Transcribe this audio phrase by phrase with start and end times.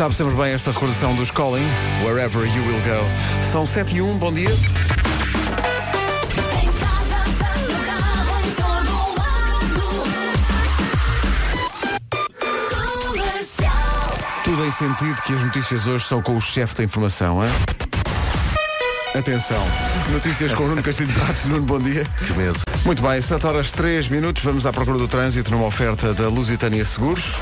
[0.00, 1.68] Sabe sempre bem esta recordação dos Calling,
[2.02, 3.44] Wherever You Will Go.
[3.52, 4.48] São 7 e 1, bom dia.
[14.42, 17.50] Tudo em sentido que as notícias hoje são com o chefe da informação, hein?
[19.14, 19.62] Atenção,
[20.10, 21.44] notícias com o Nuno Castilho de Pratos.
[21.44, 22.06] Nuno, bom dia.
[22.26, 22.58] Que medo.
[22.86, 26.86] Muito bem, 7 horas 3 minutos, vamos à procura do trânsito numa oferta da Lusitânia
[26.86, 27.34] Seguros.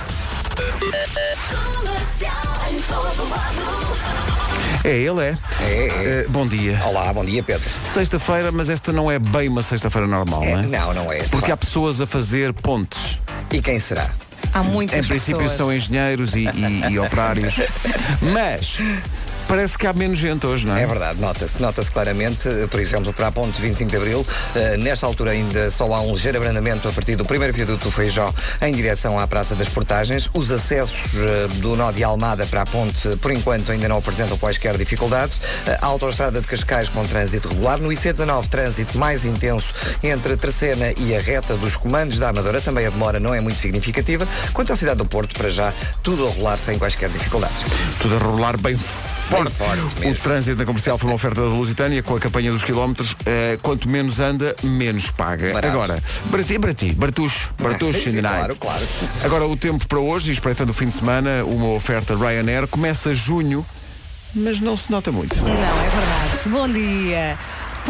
[4.89, 5.39] É, ele é.
[5.61, 5.91] É, é.
[6.23, 6.81] Eh, bom dia.
[6.87, 7.69] Olá, bom dia Pedro.
[7.93, 10.67] Sexta-feira, mas esta não é bem uma sexta-feira normal, É, não é?
[10.67, 11.19] não, não é.
[11.25, 13.19] Porque há pessoas a fazer pontes.
[13.53, 14.09] E quem será?
[14.55, 15.57] Há muitas Em princípio pessoas.
[15.59, 17.55] são engenheiros e, e- e operários.
[18.33, 18.79] Mas
[19.49, 20.83] parece que há menos gente hoje, não é?
[20.83, 25.07] É verdade, nota-se, nota-se claramente, por exemplo, para a ponte 25 de Abril, eh, nesta
[25.07, 28.73] altura ainda só há um ligeiro abrandamento a partir do primeiro viaduto do Feijó em
[28.73, 30.29] direção à Praça das Portagens.
[30.35, 34.37] Os acessos eh, do nó de Almada para a ponte, por enquanto, ainda não apresentam
[34.37, 35.41] quaisquer dificuldades.
[35.67, 37.79] Eh, A autoestrada de Cascais com trânsito regular.
[37.79, 42.61] No IC19, trânsito mais intenso entre a Terceira e a reta dos comandos da Amadora.
[42.61, 44.29] Também a demora não é muito significativa.
[44.53, 47.57] Quanto à cidade do Porto, para já, tudo a rolar sem quaisquer dificuldades.
[47.99, 48.79] Tudo a rolar bem
[49.47, 49.53] forte.
[49.53, 53.15] forte o trânsito na comercial foi uma oferta da Lusitânia com a campanha dos quilómetros.
[53.27, 55.53] Eh, quanto menos anda, menos paga.
[55.53, 55.69] Barato.
[55.69, 58.87] Agora, para ti, para ti, Bartucho, Bartucho sim, in claro, claro.
[59.25, 63.15] Agora o tempo para hoje, e espreitando o fim de semana, uma oferta Ryanair, começa
[63.15, 63.65] junho,
[64.35, 65.37] mas não se nota muito.
[65.37, 66.49] Não, é verdade.
[66.49, 67.39] Bom dia.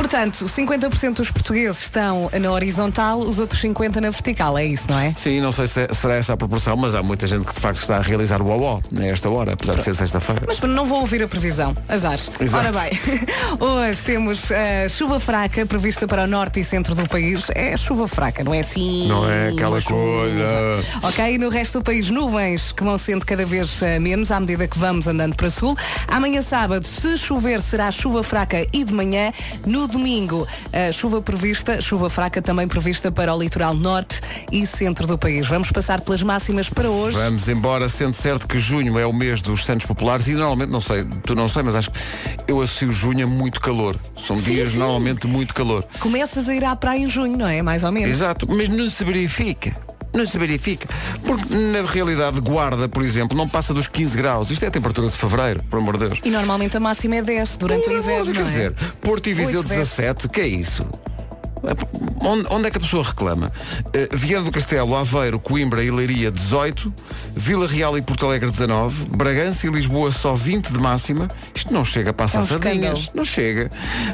[0.03, 4.97] Portanto, 50% dos portugueses estão na horizontal, os outros 50% na vertical, é isso, não
[4.97, 5.13] é?
[5.17, 7.61] Sim, não sei se é- será essa a proporção, mas há muita gente que de
[7.61, 10.43] facto está a realizar o OO nesta hora, apesar de ser sexta-feira.
[10.47, 11.77] Mas não vou ouvir a previsão.
[11.89, 12.17] Azar.
[12.39, 12.57] Exato.
[12.69, 12.97] Ora bem,
[13.59, 17.47] hoje temos eh, chuva fraca prevista para o norte e centro do país.
[17.57, 19.09] É chuva fraca, não é assim?
[19.09, 19.97] Não é aquela uma chuva.
[19.97, 20.85] coisa.
[21.03, 24.39] Ok, e no resto do país, nuvens que vão sendo cada vez eh, menos à
[24.39, 25.77] medida que vamos andando para sul.
[26.07, 29.33] Amanhã sábado, se chover, será chuva fraca e de manhã.
[29.67, 34.21] No domingo, eh, chuva prevista, chuva fraca também prevista para o litoral norte
[34.53, 35.47] e centro do país.
[35.47, 37.17] Vamos passar pelas máximas para hoje.
[37.17, 40.81] Vamos embora, sendo certo que junho é o mês dos Santos Populares e normalmente, não
[40.81, 41.99] sei, tu não sei, mas acho que
[42.47, 43.97] eu associo junho a muito calor.
[44.17, 44.79] São dias sim.
[44.79, 45.85] normalmente muito calor.
[46.01, 47.63] Começas a ir à praia em junho, não é?
[47.63, 48.11] Mais ou menos.
[48.11, 49.88] Exato, mas não se verifica.
[50.13, 50.89] Não se verifica.
[51.25, 54.51] Porque na realidade, Guarda, por exemplo, não passa dos 15 graus.
[54.51, 56.21] Isto é a temperatura de fevereiro, por amor de Deus.
[56.25, 58.51] E normalmente a máxima é 10 durante o inverno, Quer não é?
[58.51, 59.81] dizer, Porto e Viseu Oito, dez.
[59.89, 60.87] 17, que é isso?
[62.51, 63.53] Onde, é que a pessoa reclama?
[63.87, 66.93] Uh, Viana do Castelo, Aveiro, Coimbra e Leiria 18,
[67.35, 71.29] Vila Real e Porto Alegre 19, Bragança e Lisboa só 20 de máxima.
[71.55, 72.99] Isto não chega a passar É um sardinhas.
[72.99, 73.11] escândalo.
[73.15, 73.71] Não chega.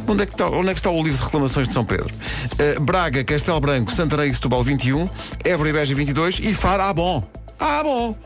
[0.06, 2.12] Onde é, que está, onde é que está o livro de reclamações de São Pedro?
[2.14, 5.08] Uh, Braga, Castelo Branco, Santarém e Setúbal 21,
[5.44, 7.22] Évora e Beja 22 e Faro, ah bom.
[7.58, 8.16] Ah bom.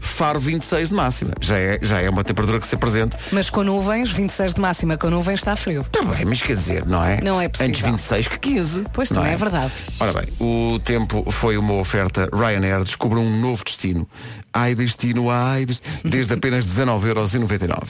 [0.00, 1.32] Faro 26 de máxima.
[1.40, 3.16] Já é, já é uma temperatura que se apresente.
[3.32, 5.82] Mas com nuvens, 26 de máxima, com nuvens está frio.
[5.82, 7.20] Está bem, mas quer dizer, não é?
[7.20, 7.70] Não é possível.
[7.70, 8.84] Antes 26 que 15.
[8.92, 9.72] Pois não também é verdade.
[10.00, 14.08] Ora bem, o tempo foi uma oferta Ryanair, descobriu um novo destino.
[14.52, 17.88] Ai destino, ai destino, desde apenas 19,99€.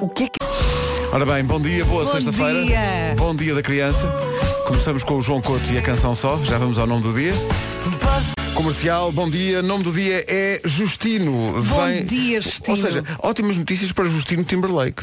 [0.00, 0.38] O que é que...
[1.12, 2.60] Ora bem, bom dia, boa sexta-feira.
[3.16, 4.06] Bom dia da criança.
[4.66, 6.38] Começamos com o João Couto e a canção só.
[6.44, 7.32] Já vamos ao nome do dia.
[8.64, 9.62] Comercial, bom dia.
[9.62, 11.62] Nome do dia é Justino.
[11.66, 12.76] Bom Vem- dia, Justino.
[12.76, 15.02] Ou seja, ótimas notícias para Justino Timberlake.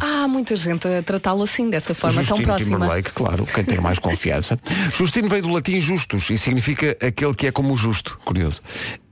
[0.00, 2.76] Há muita gente a tratá-lo assim, dessa forma tão Justino próxima.
[2.76, 4.58] Timberlake, claro, quem tem mais confiança.
[4.92, 8.18] Justino veio do latim justus e significa aquele que é como o justo.
[8.24, 8.60] Curioso.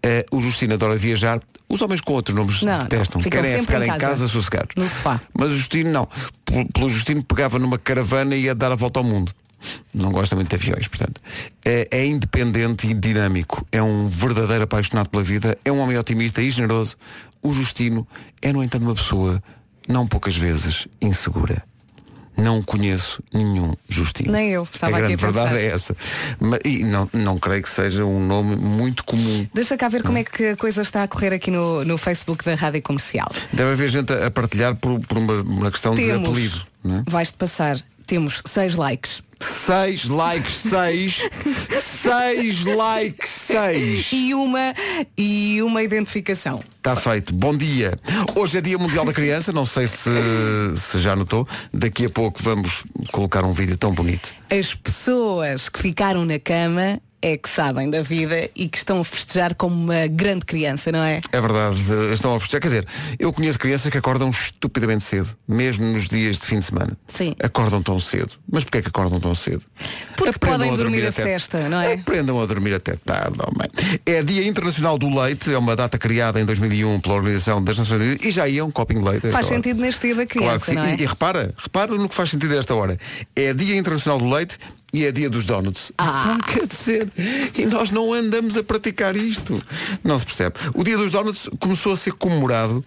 [0.02, 1.40] Eh, o Justino adora viajar.
[1.68, 3.20] Os homens com outros nomes Não, detestam.
[3.22, 4.00] não, Querem é ficar em casa.
[4.00, 4.74] casa, sossegados.
[4.74, 5.20] No sofá.
[5.32, 6.08] Mas o Justino não.
[6.74, 9.30] Pelo Justino pegava numa caravana e ia dar a volta ao mundo.
[9.94, 11.20] Não gosta muito de aviões, portanto.
[11.64, 13.66] É, é independente e dinâmico.
[13.70, 15.56] É um verdadeiro apaixonado pela vida.
[15.64, 16.96] É um homem otimista e generoso.
[17.40, 18.06] O Justino
[18.42, 19.42] é, no entanto, uma pessoa,
[19.88, 21.62] não poucas vezes, insegura.
[22.36, 24.32] Não conheço nenhum Justino.
[24.32, 25.62] Nem eu, estava a aqui grande a verdade pensar.
[25.62, 25.96] é essa.
[26.40, 29.46] Mas, e não, não creio que seja um nome muito comum.
[29.54, 32.44] Deixa cá ver como é que a coisa está a correr aqui no, no Facebook
[32.44, 33.28] da Rádio Comercial.
[33.52, 36.32] Deve haver gente a, a partilhar por, por uma, uma questão de apelido.
[36.32, 37.02] Temos, Não é?
[37.06, 39.22] vais-te passar, temos 6 likes.
[39.40, 41.20] Seis likes, seis.
[41.80, 44.08] seis likes, seis.
[44.12, 44.74] E uma,
[45.16, 46.60] e uma identificação.
[46.76, 47.34] Está feito.
[47.34, 47.98] Bom dia.
[48.34, 50.10] Hoje é Dia Mundial da Criança, não sei se,
[50.76, 51.46] se já notou.
[51.72, 54.34] Daqui a pouco vamos colocar um vídeo tão bonito.
[54.50, 59.04] As pessoas que ficaram na cama é que sabem da vida e que estão a
[59.04, 61.22] festejar como uma grande criança, não é?
[61.32, 61.78] É verdade,
[62.12, 62.60] estão a festejar.
[62.60, 62.86] Quer dizer,
[63.18, 66.96] eu conheço crianças que acordam estupidamente cedo, mesmo nos dias de fim de semana.
[67.08, 67.34] Sim.
[67.42, 68.32] Acordam tão cedo.
[68.50, 69.62] Mas porquê é que acordam tão cedo?
[70.16, 71.94] Porque Aprendam podem a dormir a até- não é?
[71.94, 73.70] Aprendam a dormir até tarde, homem.
[74.04, 78.00] É Dia Internacional do Leite, é uma data criada em 2001 pela Organização das Nações
[78.02, 79.30] Unidas e já ia um copinho de leite.
[79.30, 79.54] Faz hora.
[79.56, 80.78] sentido neste dia da criança, Claro que sim.
[80.78, 81.00] é?
[81.00, 82.98] E, e repara, repara no que faz sentido a esta hora.
[83.34, 84.58] É Dia Internacional do Leite
[84.94, 85.90] e é Dia dos Donuts.
[85.98, 86.38] Ah.
[86.46, 87.12] Quer dizer.
[87.58, 89.60] E nós não andamos a praticar isto.
[90.04, 90.54] Não se percebe.
[90.72, 92.84] O Dia dos Donuts começou a ser comemorado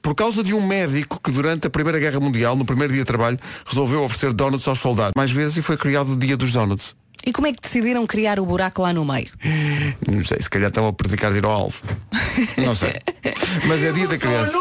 [0.00, 3.06] por causa de um médico que durante a Primeira Guerra Mundial, no primeiro dia de
[3.06, 5.12] trabalho, resolveu oferecer donuts aos soldados.
[5.14, 6.96] Mais vezes e foi criado o Dia dos Donuts.
[7.26, 9.28] E como é que decidiram criar o buraco lá no meio?
[10.08, 11.82] Não sei, se calhar estão a praticar de ir ao alvo.
[12.56, 12.94] Não sei.
[13.68, 14.56] Mas é dia da criança.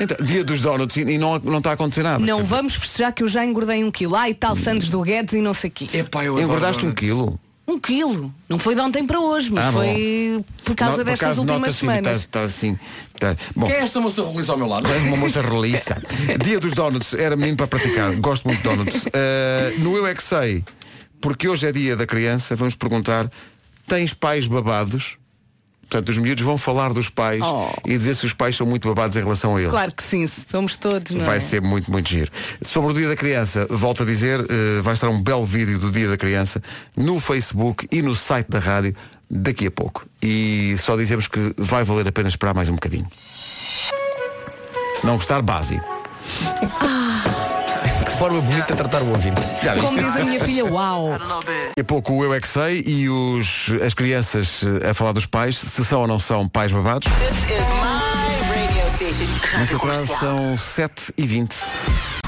[0.00, 2.24] Então, dia dos donuts e e não, não está a acontecer nada.
[2.24, 4.16] Não vamos festejar que eu já engordei um quilo.
[4.16, 5.88] Ai, tal Santos do Guedes e não sei o quê.
[5.92, 7.38] Epá, eu Engordaste um quilo.
[7.68, 8.34] Um quilo.
[8.48, 9.78] Não foi de ontem para hoje, mas Ah, bom.
[9.78, 12.20] foi por causa Não, destas acaso últimas nota-se, semanas.
[12.20, 12.78] Está, está assim.
[13.14, 14.88] Está- Bom, Quem é esta moça roliça ao meu lado?
[14.92, 15.96] é uma moça reliça.
[16.42, 18.14] Dia dos donuts, era menino para praticar.
[18.16, 19.06] Gosto muito de donuts.
[19.06, 20.64] Uh, no Eu é que sei,
[21.20, 23.30] porque hoje é dia da criança, vamos perguntar:
[23.86, 25.16] tens pais babados?
[25.92, 27.68] Portanto, os miúdos vão falar dos pais Oh.
[27.84, 29.70] e dizer se os pais são muito babados em relação a eles.
[29.70, 31.40] Claro que sim, somos todos, Vai é?
[31.40, 32.32] ser muito, muito giro.
[32.62, 35.92] Sobre o Dia da Criança, volto a dizer, eh, vai estar um belo vídeo do
[35.92, 36.62] Dia da Criança
[36.96, 38.96] no Facebook e no site da rádio
[39.30, 40.06] daqui a pouco.
[40.22, 43.06] E só dizemos que vai valer a pena esperar mais um bocadinho.
[44.98, 45.78] Se não gostar, base.
[45.78, 47.31] Que
[48.22, 49.40] forma bonita de tratar o ouvinte.
[49.64, 51.08] Já Como diz a minha filha, uau!
[51.10, 55.10] Daqui a pouco o Eu é que sei e os, as crianças eh, a falar
[55.10, 57.08] dos pais, se são ou não são pais babados.
[59.58, 61.52] Nesta atrás são 7 e 20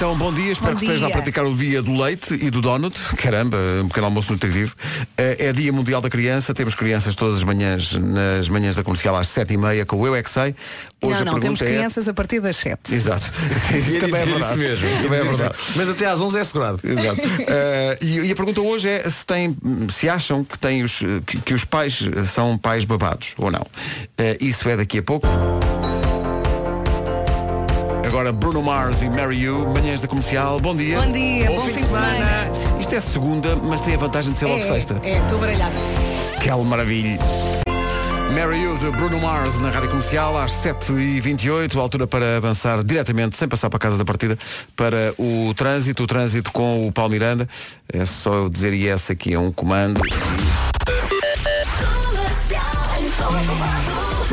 [0.05, 1.17] Então, bom dia, espero Bom que esteja a dia.
[1.17, 2.95] praticar o dia do leite e do donut.
[3.17, 4.77] Caramba, um pequeno almoço nutritivo.
[5.17, 9.17] Eh, É Dia Mundial da Criança, temos crianças todas as manhãs, nas manhãs da comercial
[9.17, 10.55] às 7 e meia com o Eu é que sei.
[11.01, 11.65] Hoje não, a não, temos é.
[11.65, 12.95] crianças a partir das 7.
[12.95, 13.33] Exato.
[13.75, 14.45] Isso também é verdade.
[14.45, 14.89] Isso mesmo.
[14.91, 15.55] Isso também é verdade.
[15.75, 16.81] Mas até às 11 é assegurado.
[16.85, 17.23] Exato.
[17.47, 19.57] Eh, e, e a pergunta hoje é se, tem,
[19.91, 21.99] se acham que, têm os, que, que os pais
[22.31, 23.67] são pais babados ou não.
[24.19, 25.27] Eh, isso é daqui a pouco.
[28.15, 30.61] Agora Bruno Mars e Mary You, manhãs da comercial.
[30.61, 31.01] Bom dia.
[31.01, 32.49] Bom dia, bom, fim de semana.
[32.79, 35.01] Isto é segunda, mas tem a vantagem de ser logo sexta.
[35.03, 35.75] É, estou baralhada.
[36.41, 37.19] Que maravilha.
[38.33, 43.49] Mary You de Bruno Mars na Rádio Comercial às 7h28, altura para avançar diretamente, sem
[43.49, 44.39] passar para a casa da partida,
[44.77, 47.49] para o trânsito, o trânsito com o Paulo Miranda.
[47.93, 50.01] É só eu dizer yes aqui a um comando.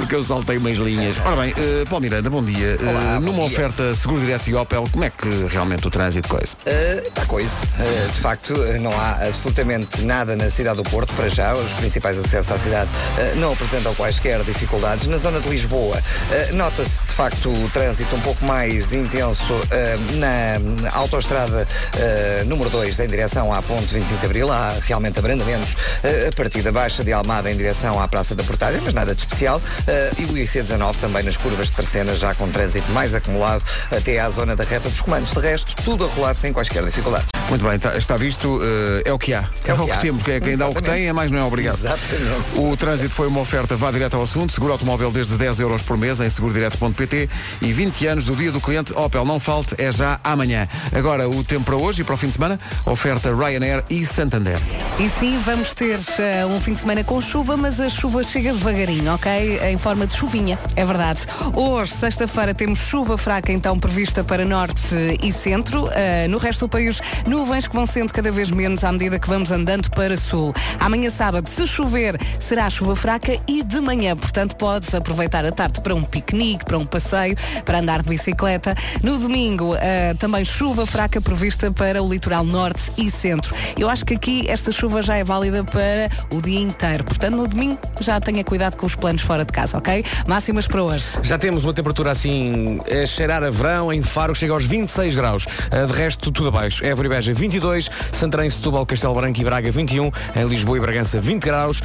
[0.01, 1.15] Porque eu saltei umas linhas.
[1.24, 2.75] Ora bem, eh, Paulo Miranda, bom dia.
[2.81, 3.56] Olá, Eh, bom numa dia.
[3.56, 6.56] oferta Seguro Direto e Opel, como é que realmente o trânsito coisa?
[6.65, 7.51] Está coisa.
[7.77, 11.53] Uh, de facto, uh, não há absolutamente nada na cidade do Porto para já.
[11.53, 15.06] Os principais acessos à cidade uh, não apresentam quaisquer dificuldades.
[15.06, 20.15] Na zona de Lisboa, uh, nota-se de facto o trânsito um pouco mais intenso uh,
[20.18, 24.51] na autoestrada uh, número 2 em direção à ponte 25 de Abril.
[24.51, 28.44] Há realmente abrandamentos uh, a partir da Baixa de Almada em direção à Praça da
[28.44, 29.62] Portagem, mas nada de especial.
[30.01, 34.19] Uh, e o IC19 também nas curvas de terceira, já com trânsito mais acumulado até
[34.19, 35.31] à zona da reta dos comandos.
[35.31, 37.27] De resto, tudo a rolar sem quaisquer dificuldades.
[37.51, 39.44] Muito bem, está, está visto, eh, é o que há.
[39.65, 39.98] É, o que, há.
[39.98, 41.01] temos, que é quem dá o que Exatamente.
[41.01, 41.75] tem, é mais não é obrigado.
[41.75, 42.56] Exatamente.
[42.56, 45.98] O trânsito foi uma oferta, vá direto ao assunto, seguro automóvel desde 10 euros por
[45.98, 47.30] mês em segurodireto.pt
[47.62, 49.25] e 20 anos do dia do cliente Opel.
[49.25, 50.65] Não falte, é já amanhã.
[50.94, 54.57] Agora o tempo para hoje e para o fim de semana, oferta Ryanair e Santander.
[54.98, 58.53] E sim, vamos ter eh, um fim de semana com chuva, mas a chuva chega
[58.53, 59.59] devagarinho, ok?
[59.69, 61.22] Em forma de chuvinha, é verdade.
[61.56, 65.89] Hoje, sexta-feira, temos chuva fraca então prevista para norte e centro.
[65.94, 69.27] Eh, no resto do país, nuvens que vão sendo cada vez menos à medida que
[69.27, 70.53] vamos andando para sul.
[70.79, 75.82] Amanhã sábado, se chover, será chuva fraca e de manhã, portanto, podes aproveitar a tarde
[75.82, 78.75] para um piquenique, para um passeio, para andar de bicicleta.
[79.01, 83.56] No domingo, eh, também chuva fraca prevista para o litoral norte e centro.
[83.75, 87.03] Eu acho que aqui esta chuva já é válida para o dia inteiro.
[87.03, 90.04] Portanto, no domingo já tenha cuidado com os planos fora de casa, ok?
[90.28, 91.06] Máximas para hoje.
[91.24, 95.48] Já temos uma temperatura assim a cheirar a verão, em Faro chega aos 26 graus.
[95.72, 96.86] Ah, De resto, tudo abaixo.
[96.86, 101.20] Évora e Beja 22, Santarém, Setúbal, Castelo Branco e Braga 21, em Lisboa e Bragança
[101.20, 101.82] 20 graus,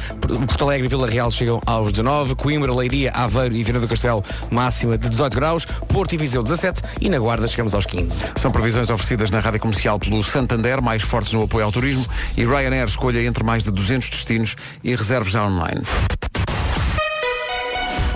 [0.47, 4.23] Porto Alegre e Vila Real chegam aos 19, Coimbra, Leiria, Aveiro e Viana do Castelo
[4.51, 8.31] máxima de 18 graus, Porto e Viseu 17 e na Guarda chegamos aos 15.
[8.35, 12.45] São previsões oferecidas na Rádio Comercial pelo Santander, mais fortes no apoio ao turismo, e
[12.45, 15.81] Ryanair escolha entre mais de 200 destinos e reserve já online.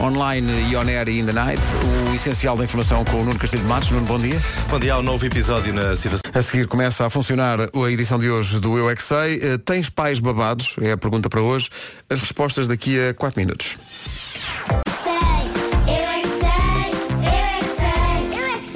[0.02, 1.62] Online e on air e in the night.
[2.10, 3.92] O essencial da informação com o Nuno Castilho de Matos.
[3.92, 4.42] Nuno, bom dia.
[4.70, 6.32] Bom dia, há um novo episódio na situação.
[6.34, 9.40] A seguir começa a funcionar a edição de hoje do Eu é que Sei.
[9.42, 10.76] Eh, Tens pais babados?
[10.82, 11.70] É a pergunta para hoje.
[12.10, 13.78] As respostas daqui a 4 minutos.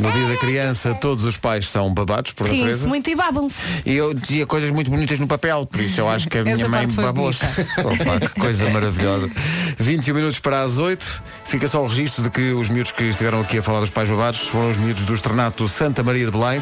[0.05, 2.87] No dia da criança, todos os pais são babados, por Riem-se natureza.
[2.87, 3.55] muito e babam-se.
[3.83, 6.53] E eu dizia coisas muito bonitas no papel, por isso eu acho que a minha
[6.53, 7.43] Essa mãe parte foi babou-se.
[7.83, 9.31] Opa, que coisa maravilhosa.
[9.79, 11.23] 21 minutos para as 8.
[11.45, 14.07] Fica só o registro de que os miúdos que estiveram aqui a falar dos pais
[14.07, 16.61] babados foram os miúdos do Estrenato Santa Maria de Belém,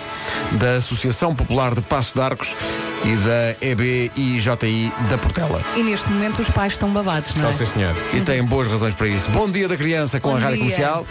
[0.54, 2.56] da Associação Popular de Passo de Arcos
[3.04, 5.62] e da EBIJI da Portela.
[5.76, 7.52] E neste momento os pais estão babados, não é?
[7.52, 7.94] Então, sim, senhor.
[8.14, 9.30] E têm boas razões para isso.
[9.32, 10.76] Bom dia da criança com Bom a Rádio dia.
[10.78, 11.06] Comercial.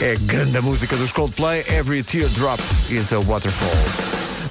[0.00, 1.60] É grande a música dos Coldplay.
[1.68, 3.68] Every teardrop is a waterfall.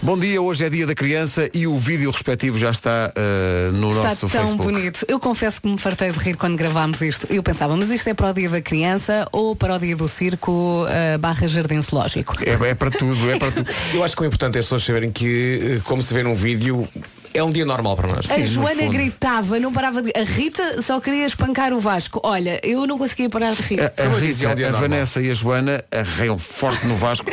[0.02, 3.90] Bom dia, hoje é dia da criança e o vídeo respectivo já está eh, no
[3.90, 4.64] Está nosso tão Facebook.
[4.72, 5.06] bonito.
[5.08, 7.28] Eu confesso que me fartei de rir quando gravámos isto.
[7.30, 10.08] Eu pensava, mas isto é para o dia da criança ou para o dia do
[10.08, 12.36] circo eh, barra jardim zoológico?
[12.46, 13.70] É, é para tudo, é para tudo.
[13.94, 16.36] Eu acho que o importante é as pessoas saberem que, eh, como se vê num
[16.36, 16.88] vídeo,
[17.34, 18.30] é um dia normal para nós.
[18.32, 20.12] A Joana gritava, não parava de.
[20.16, 22.20] A Rita só queria espancar o Vasco.
[22.24, 23.82] Olha, eu não conseguia parar de rir.
[23.82, 24.72] A, a é um Rita, a.
[24.72, 27.30] Vanessa e a Joana arreiam forte no Vasco.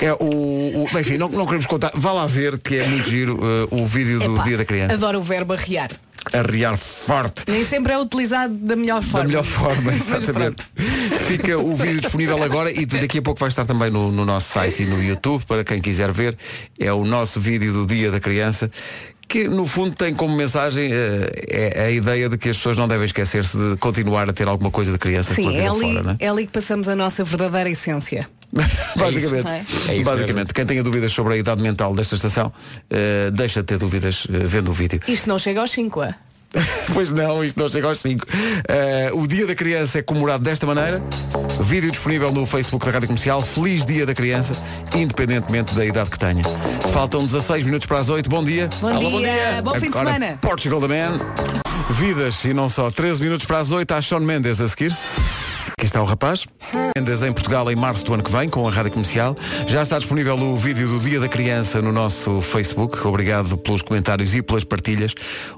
[0.00, 0.16] É o,
[0.84, 1.90] o- enfim, não, não queremos contar.
[1.94, 4.94] Vá lá ver que é muito giro eh, o vídeo do Epá, dia da criança.
[4.94, 5.90] Adoro o verbo arriar.
[6.34, 7.44] Arriar forte.
[7.48, 9.20] Nem sempre é utilizado da melhor forma.
[9.20, 10.62] Da melhor forma, exatamente.
[11.26, 14.52] Fica o vídeo disponível agora e daqui a pouco vai estar também no, no nosso
[14.52, 16.36] site e no YouTube, para quem quiser ver.
[16.78, 18.70] É o nosso vídeo do Dia da Criança,
[19.30, 22.88] que no fundo tem como mensagem eh, é a ideia de que as pessoas não
[22.88, 26.24] devem esquecer-se de continuar a ter alguma coisa de criança Sim, é ali, fora, é?
[26.24, 28.28] é ali que passamos a nossa verdadeira essência.
[28.96, 29.64] basicamente, não é?
[29.86, 32.52] É isso basicamente quem tenha dúvidas sobre a idade mental desta estação,
[32.90, 35.00] eh, deixa de ter dúvidas eh, vendo o vídeo.
[35.06, 36.14] Isto não chega aos 5 a.
[36.92, 38.26] Pois não, isto não chega aos 5.
[39.14, 41.00] o Dia da Criança é comemorado desta maneira.
[41.60, 43.40] Vídeo disponível no Facebook da Rádio Comercial.
[43.42, 44.54] Feliz Dia da Criança,
[44.94, 46.42] independentemente da idade que tenha.
[46.92, 48.28] Faltam 16 minutos para as 8.
[48.28, 48.68] Bom dia.
[48.80, 49.62] Bom, Alô, dia, bom dia.
[49.62, 50.38] bom fim de Agora, semana.
[50.40, 51.18] Portugal the Man.
[51.90, 52.90] Vidas e não só.
[52.90, 53.90] 13 minutos para as 8.
[53.92, 54.94] Há Sean Mendes a seguir.
[55.80, 56.46] Aqui está o rapaz.
[56.94, 59.34] Mendes em Portugal em março do ano que vem, com a Rádio Comercial.
[59.66, 62.98] Já está disponível o vídeo do Dia da Criança no nosso Facebook.
[63.06, 65.14] Obrigado pelos comentários e pelas partilhas.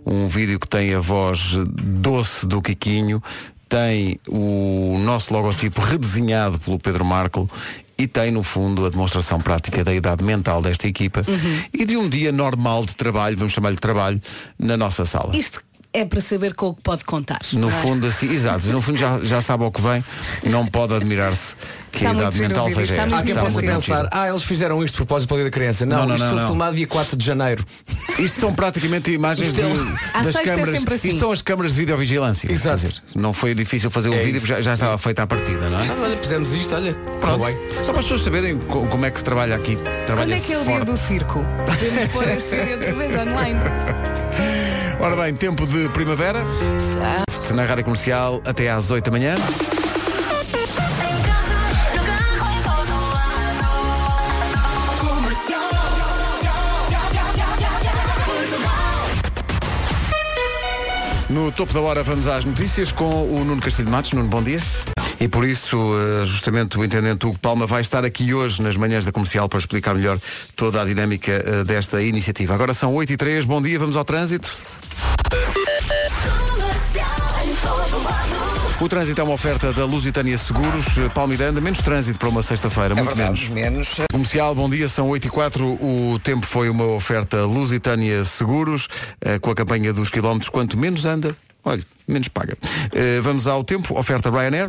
[0.07, 3.21] Um vídeo que tem a voz doce do Quiquinho,
[3.69, 7.51] tem o nosso logotipo redesenhado pelo Pedro Marco
[7.99, 11.25] e tem, no fundo, a demonstração prática da idade mental desta equipa
[11.75, 14.23] e de um dia normal de trabalho, vamos chamar-lhe trabalho,
[14.57, 15.37] na nossa sala.
[15.37, 17.41] Isto é para saber com o que pode contar.
[17.53, 17.73] No é?
[17.73, 20.05] fundo, assim, exato, no fundo já, já sabe ao que vem,
[20.45, 21.55] não pode admirar-se
[21.91, 23.19] que Está a idade mental seja esta.
[23.19, 25.85] Há quem possa pensar, ah, eles fizeram isto de propósito para o dia da criança.
[25.85, 26.47] Não, Não, não, isto não, foi não.
[26.49, 27.65] filmado dia 4 de janeiro.
[28.19, 29.63] Isto são praticamente imagens é
[30.23, 30.75] das é câmaras.
[30.91, 31.09] assim.
[31.09, 32.51] Isto são as câmaras de videovigilância.
[32.51, 32.81] Exato.
[32.81, 35.69] Quer dizer, não foi difícil fazer o É vídeo, já, já estava feita a partida,
[35.69, 35.87] não é?
[35.87, 37.45] Mas olha, fizemos isto, olha, Pronto.
[37.85, 39.77] Só para as pessoas saberem co- como é que se trabalha aqui.
[39.77, 41.45] Quando Trabalha é que é o dia do circo?
[41.67, 43.61] Podemos pôr este vídeo outra vez online.
[45.03, 46.45] Ora bem, tempo de primavera.
[47.53, 49.35] Na Rádio Comercial até às 8 da manhã.
[61.29, 64.13] No topo da hora vamos às notícias com o Nuno Castilho de Matos.
[64.13, 64.61] Nuno, bom dia.
[65.19, 69.05] E por isso, eh, justamente o Intendente Hugo Palma vai estar aqui hoje nas manhãs
[69.05, 70.21] da comercial para explicar melhor
[70.55, 72.55] toda a dinâmica eh, desta iniciativa.
[72.55, 74.57] Agora são 8 e 3 bom dia, vamos ao trânsito.
[78.81, 82.43] O trânsito é uma oferta da Lusitânia Seguros, eh, Paulo Miranda, menos trânsito para uma
[82.43, 83.95] sexta-feira, É muito verdade, menos.
[83.95, 84.07] menos.
[84.11, 88.89] Comercial, bom dia, são 8 e 4 O tempo foi uma oferta Lusitânia Seguros,
[89.21, 90.49] eh, com a campanha dos quilómetros.
[90.49, 92.57] Quanto menos anda, olha, menos paga.
[92.93, 94.69] Eh, vamos ao tempo, oferta Ryanair.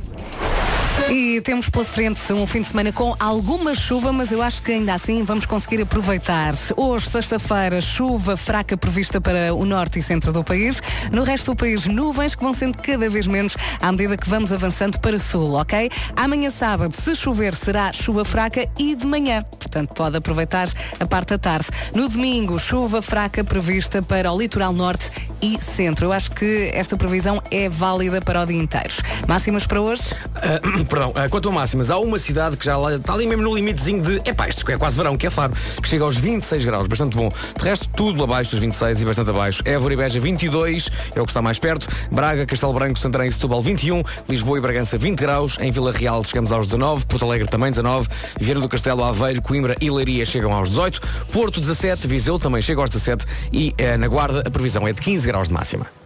[1.10, 4.72] E temos pela frente um fim de semana com alguma chuva, mas eu acho que
[4.72, 6.54] ainda assim vamos conseguir aproveitar.
[6.76, 10.82] Hoje, sexta-feira, chuva fraca prevista para o norte e centro do país.
[11.12, 14.52] No resto do país, nuvens que vão sendo cada vez menos à medida que vamos
[14.52, 15.90] avançando para sul, ok?
[16.16, 19.44] Amanhã, sábado, se chover, será chuva fraca e de manhã.
[19.44, 20.70] Portanto, pode aproveitar
[21.00, 21.68] a parte da tarde.
[21.94, 26.06] No domingo, chuva fraca prevista para o litoral norte e centro.
[26.06, 28.94] Eu acho que esta previsão é válida para o dia inteiro.
[29.28, 30.04] Máximas para hoje?
[30.36, 30.62] Ah,
[30.94, 34.00] perdão, ah, quanto a máximas, há uma cidade que já está ali mesmo no limitezinho
[34.00, 37.18] de, epá, isto é quase verão, que é Faro, que chega aos 26 graus, bastante
[37.18, 37.32] bom.
[37.58, 39.64] De resto, tudo abaixo dos 26 e bastante abaixo.
[39.66, 41.88] Évora e Beja 22, é o que está mais perto.
[42.12, 46.24] Braga, Castelo Branco, Santarém e Setúbal 21, Lisboa e Bragança 20 graus, em Vila Real
[46.24, 48.08] chegamos aos 19, Porto Alegre também 19,
[48.40, 52.82] Vieira do Castelo, Aveiro, Coimbra e Leiria chegam aos 18, Porto 17, Viseu também chega
[52.82, 56.03] aos 17 e eh, na Guarda a previsão é de 15 graus de máxima.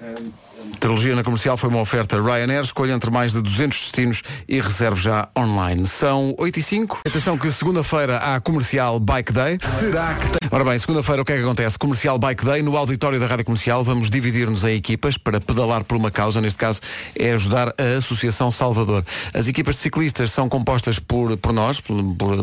[0.79, 2.61] Trilogia na comercial foi uma oferta Ryanair.
[2.61, 5.85] Escolha entre mais de 200 destinos e reserve já online.
[5.85, 7.01] São 8 e 5.
[7.07, 9.57] Atenção que segunda-feira há comercial Bike Day.
[9.79, 10.49] Será que tem...
[10.51, 11.77] Ora bem, segunda-feira o que é que acontece?
[11.79, 13.83] Comercial Bike Day no auditório da Rádio Comercial.
[13.83, 16.39] Vamos dividir-nos em equipas para pedalar por uma causa.
[16.39, 16.79] Neste caso
[17.17, 19.03] é ajudar a Associação Salvador.
[19.33, 21.97] As equipas de ciclistas são compostas por, por nós, por-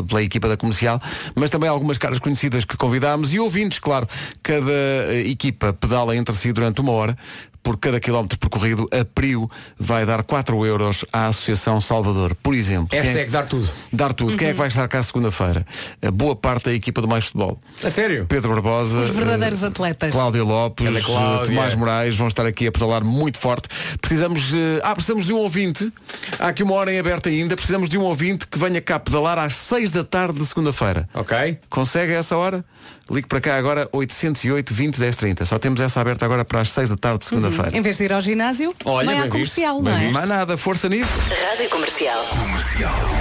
[0.07, 1.01] pela equipa da comercial,
[1.35, 4.07] mas também algumas caras conhecidas que convidámos e ouvintes, claro.
[4.43, 7.17] Cada eh, equipa pedala entre si durante uma hora.
[7.65, 12.35] Por cada quilómetro percorrido, a PRIO vai dar 4 euros à Associação Salvador.
[12.35, 12.89] Por exemplo.
[12.89, 13.67] quem- Hashtag dar tudo.
[13.91, 14.37] Dar tudo.
[14.37, 15.65] Quem é que vai estar cá segunda-feira?
[15.99, 17.59] A boa parte da equipa do Mais Futebol.
[17.83, 18.27] A sério?
[18.29, 18.99] Pedro Barbosa.
[18.99, 20.11] Os verdadeiros eh, atletas.
[20.11, 21.41] Cláudia Lopes, Anda, Cláudia.
[21.41, 23.67] eh, Tomás Moraes vão estar aqui a pedalar muito forte.
[23.99, 25.91] Precisamos, eh, ah, precisamos de um ouvinte.
[26.37, 27.55] Há aqui uma hora em aberto ainda.
[27.55, 31.09] Precisamos de um ouvinte que venha cá pedalar às 6 da tarde de segunda-feira.
[31.15, 31.57] Ok.
[31.67, 32.63] Consegue a essa hora?
[33.09, 35.45] Ligue para cá agora 808 20 10 30.
[35.45, 37.77] Só temos essa aberta agora para as 6 da tarde de segunda-feira.
[37.77, 39.99] Em vez de ir ao ginásio, Olha, vai à visto, comercial, bem não é?
[39.99, 40.13] visto.
[40.13, 41.11] Mais nada, força nisso.
[41.51, 42.25] Rádio Comercial.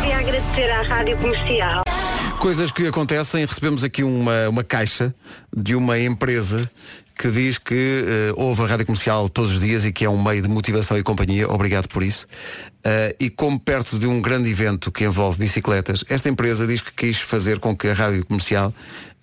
[0.00, 1.83] Queria agradecer à Rádio Comercial.
[2.38, 5.14] Coisas que acontecem, recebemos aqui uma, uma caixa
[5.55, 6.69] de uma empresa
[7.17, 10.21] que diz que eh, ouve a rádio comercial todos os dias e que é um
[10.21, 12.26] meio de motivação e companhia, obrigado por isso.
[12.83, 16.93] Eh, e como perto de um grande evento que envolve bicicletas, esta empresa diz que
[16.93, 18.75] quis fazer com que a rádio comercial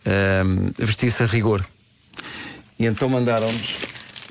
[0.05, 0.43] eh,
[0.77, 1.65] vestisse a rigor.
[2.79, 3.75] E então mandaram-nos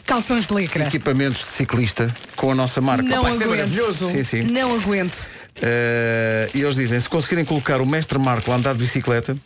[0.05, 0.87] Calções de licra.
[0.87, 3.05] equipamentos de ciclista com a nossa marca.
[3.05, 3.51] Não ser aguento.
[3.51, 4.11] maravilhoso.
[4.11, 4.43] Sim, sim.
[4.43, 5.29] Não aguento.
[5.63, 9.37] Eh, e eles dizem, se conseguirem colocar o mestre Marco a andar de bicicleta,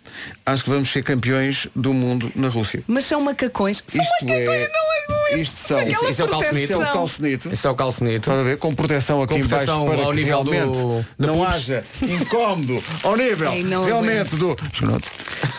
[0.46, 2.82] acho que vamos ser campeões do mundo na Rússia.
[2.87, 3.82] Mas são macacões.
[3.87, 4.70] São Isto macacões, é.
[5.40, 5.82] Isto são.
[5.88, 6.58] Isso- isso é o calçonito.
[6.73, 7.52] Isto é o calçonito.
[7.52, 8.16] Esse é o calçonito.
[8.16, 8.56] Estás a ver?
[8.58, 11.54] Com proteção aqui Com em baixo proteção para ao que nível do- não pubs.
[11.54, 14.56] haja incómodo ao nível Ei, realmente do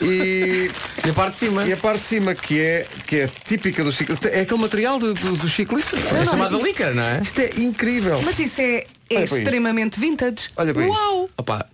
[0.01, 0.69] e,
[1.05, 1.65] E a parte de cima.
[1.67, 4.99] e a parte de cima que é que é típica do ciclista é aquele material
[4.99, 7.19] do, do, do ciclista É chamada isto, licra, não é?
[7.21, 8.85] isto é incrível Mas isso é,
[9.17, 10.49] é extremamente vintage.
[10.57, 10.85] Olha para.
[10.87, 11.29] Uau!
[11.37, 11.65] Opa,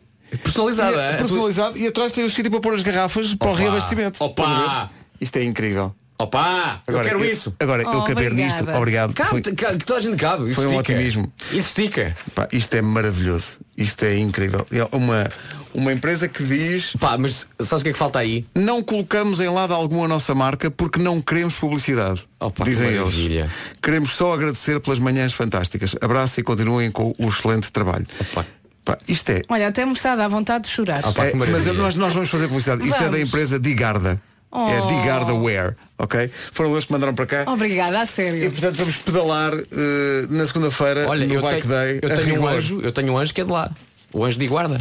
[0.43, 3.53] personalizada, E é personalizado e atrás tem o sítio para pôr as garrafas para o
[3.53, 4.89] reabastecimento Opa.
[5.19, 7.51] Isto é incrível Opa, eu quero isso.
[7.59, 8.35] agora eu Oh, caber obrigada.
[8.63, 10.45] nisto obrigado Cabe, Foi- ca- que toda a gente cabe.
[10.45, 10.93] Isso Foi um estica.
[10.93, 11.33] otimismo.
[11.47, 12.15] Isso estica.
[12.35, 13.57] Pá, isto é maravilhoso.
[13.75, 14.67] Isto é incrível.
[14.71, 15.27] É uma,
[15.73, 18.45] uma empresa que diz Pá, mas sabes o que é que falta aí?
[18.55, 22.23] não colocamos em lado algum a nossa marca porque não queremos publicidade.
[22.63, 23.49] Dizem eles.
[23.81, 25.95] Queremos só agradecer pelas manhãs fantásticas.
[26.01, 28.05] Abraço e continuem com o excelente trabalho.
[28.19, 28.45] Opa.
[28.83, 29.41] Pá, isto é.
[29.47, 31.05] Olha, até me está a dar vontade de chorar.
[31.05, 31.25] Opa.
[31.25, 32.87] É, mas nós, nós vamos fazer publicidade.
[32.87, 34.19] Isto é da empresa Digarda.
[34.53, 34.87] É Oh.
[34.87, 36.29] Digarda Wear, ok?
[36.51, 37.45] Foram eles que mandaram para cá.
[37.47, 38.51] Obrigada, a E sério.
[38.51, 41.99] portanto vamos pedalar eh, na segunda-feira Olha, no eu Bike tenho, Day.
[42.01, 43.71] eu tenho um anjo, eu tenho um anjo que é de lá.
[44.11, 44.77] O anjo de guarda.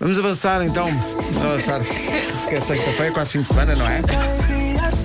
[0.00, 0.90] Vamos avançar então.
[0.90, 1.82] Vamos avançar.
[1.82, 4.00] Se quer sexta-feira, quase fim de semana, não é?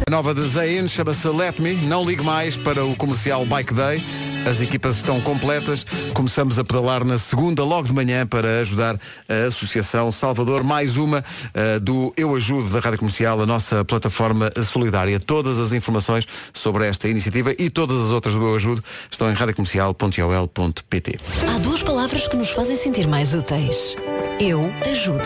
[0.08, 1.76] A nova de Zayn chama-se Let Me.
[1.76, 4.02] Não ligue mais para o comercial Bike Day.
[4.50, 5.86] As equipas estão completas.
[6.14, 10.64] Começamos a pedalar na segunda, logo de manhã, para ajudar a Associação Salvador.
[10.64, 15.20] Mais uma eh, do Eu Ajudo da Rádio Comercial, a nossa plataforma solidária.
[15.20, 18.82] Todas as informações sobre esta iniciativa e todas as outras do Eu Ajudo
[19.12, 21.18] estão em radiocomercial.ol.pt.
[21.54, 23.98] Há duas palavras que nos fazem sentir mais úteis.
[24.40, 25.24] Eu ajudo.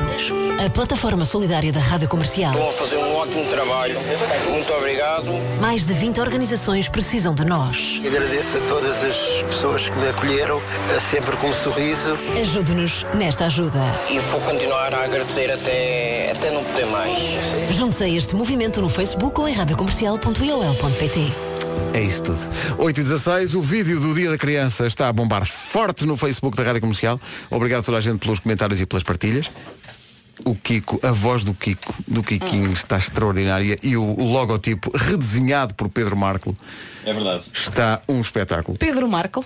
[0.64, 2.52] A plataforma solidária da Rádio Comercial.
[2.52, 3.98] Estão a fazer um ótimo trabalho.
[4.48, 5.26] Muito obrigado.
[5.60, 8.00] Mais de 20 organizações precisam de nós.
[8.06, 9.18] Agradeço a todas as
[9.50, 10.62] pessoas que me acolheram,
[10.96, 12.16] eh, sempre com um sorriso.
[12.40, 13.80] Ajude-nos nesta ajuda.
[14.12, 17.18] E vou continuar a agradecer até, até não poder mais.
[17.72, 21.49] Junte-se a este movimento no Facebook ou em radiocomercial.iol.pt.
[21.94, 22.40] É isso tudo.
[22.78, 26.56] 8 e 16 o vídeo do Dia da Criança está a bombar forte no Facebook
[26.56, 27.20] da Rádio Comercial.
[27.50, 29.52] Obrigado a toda a gente pelos comentários e pelas partilhas.
[30.46, 35.74] O Kiko, a voz do Kiko, do Kikinho, está extraordinária e o, o logotipo redesenhado
[35.74, 36.56] por Pedro Marco
[37.10, 37.44] É verdade.
[37.54, 38.78] está um espetáculo.
[38.78, 39.44] Pedro Marco.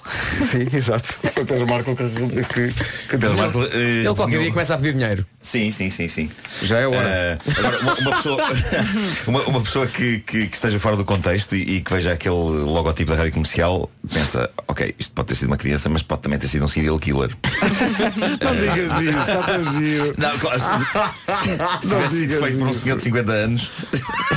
[0.52, 1.14] Sim, exato.
[1.34, 2.74] Foi Pedro Marco que, que, que
[3.10, 3.38] Pedro desenhou.
[3.38, 5.26] Marco, eh, Ele qualquer desenhou- dia começa a pedir dinheiro.
[5.42, 6.30] Sim, sim, sim, sim.
[6.64, 7.08] Já é hora.
[7.08, 8.44] Eh, agora, uma, uma pessoa,
[9.28, 12.34] uma, uma pessoa que, que- que esteja fora do contexto e, e que veja aquele
[12.36, 16.38] logotipo da rádio comercial pensa, ok, isto pode ter sido uma criança, mas pode também
[16.40, 17.30] ter sido um serial killer.
[18.42, 20.14] Não digas isso, está tão giro.
[20.18, 20.66] Não, claro, se,
[21.44, 23.72] se Não tivesse sido feito por um senhor de 50 anos.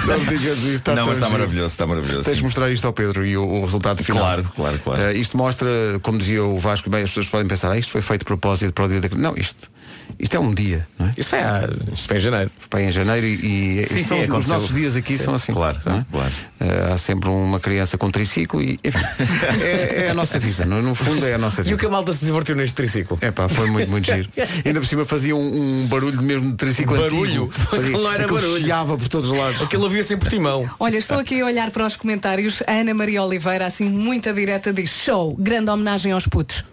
[0.07, 1.39] Não digas isso, está não, tão mas está giro.
[1.39, 2.23] maravilhoso, está maravilhoso.
[2.25, 4.23] Tens de mostrar isto ao Pedro e o, o resultado final.
[4.23, 5.03] Claro, claro, claro.
[5.03, 5.69] Eh, isto mostra,
[6.03, 8.73] como dizia o Vasco, bem, as pessoas podem pensar, ah, isto foi feito de propósito
[8.73, 9.71] para o dia da Não, isto,
[10.19, 11.15] Isto é um dia, não é?
[11.17, 12.51] Isso foi, há- isto foi em janeiro.
[12.71, 15.53] Foi em janeiro e, e Sim, são- sim, os nossos dias aqui são assim.
[15.53, 16.07] Claro, não é?
[16.11, 16.33] claro.
[16.61, 18.99] Eh, há sempre uma criança com triciclo e enfim,
[19.63, 20.65] é, é a nossa vida.
[20.65, 21.77] No, no fundo é a nossa E o vida.
[21.79, 23.19] que a malta se divertiu neste triciclo?
[23.21, 24.29] É pá, foi muito, muito giro.
[24.65, 27.51] Ainda por cima fazia um, um barulho mesmo de triciclo Barulho?
[27.71, 27.99] antigo.
[27.99, 28.59] Não era barulho.
[28.65, 29.63] chiava por todos os lados.
[29.63, 30.69] Aquilo havia sempre timão.
[30.81, 32.63] Olha, estou aqui a olhar para os comentários.
[32.67, 36.65] A Ana Maria Oliveira, assim, muita direta, diz show, grande homenagem aos putos.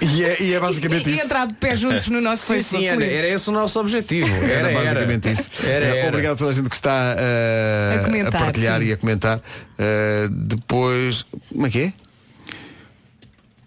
[0.00, 1.24] E é, e é basicamente e isso.
[1.24, 4.28] entrar de pé juntos no nosso Sim, sim, era, era esse o nosso objetivo.
[4.44, 5.40] Era, Era, basicamente era.
[5.40, 5.48] isso.
[5.64, 6.08] Era, Eh, era.
[6.08, 8.86] Obrigado a toda a gente que está eh, A comentar, partilhar sim.
[8.86, 9.40] e a comentar.
[9.78, 11.24] Eh, depois.
[11.52, 11.92] Como é que é?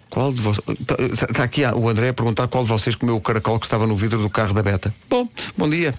[0.10, 0.66] Qual de vocês.
[1.30, 3.86] Está aqui ah, o André a perguntar qual de vocês comeu o caracol que estava
[3.86, 4.94] no vidro do carro da Beta.
[5.10, 5.94] Bom, bom dia.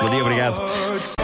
[0.00, 1.21] Bom dia, obrigado.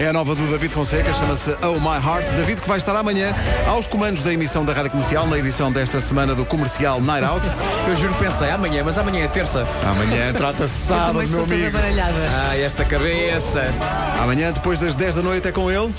[0.00, 2.34] É a nova do David Fonseca, chama-se Oh My Heart.
[2.34, 3.34] David que vai estar amanhã
[3.68, 7.46] aos comandos da emissão da Rádio Comercial, na edição desta semana do Comercial Night Out.
[7.86, 9.68] Eu juro que pensei, amanhã, mas amanhã é terça.
[9.84, 11.70] Amanhã trata-se de sábado, meu estou toda amigo.
[11.70, 12.14] baralhada.
[12.48, 13.62] Ah, esta cabeça.
[14.22, 15.92] Amanhã, depois das 10 da noite, é com ele.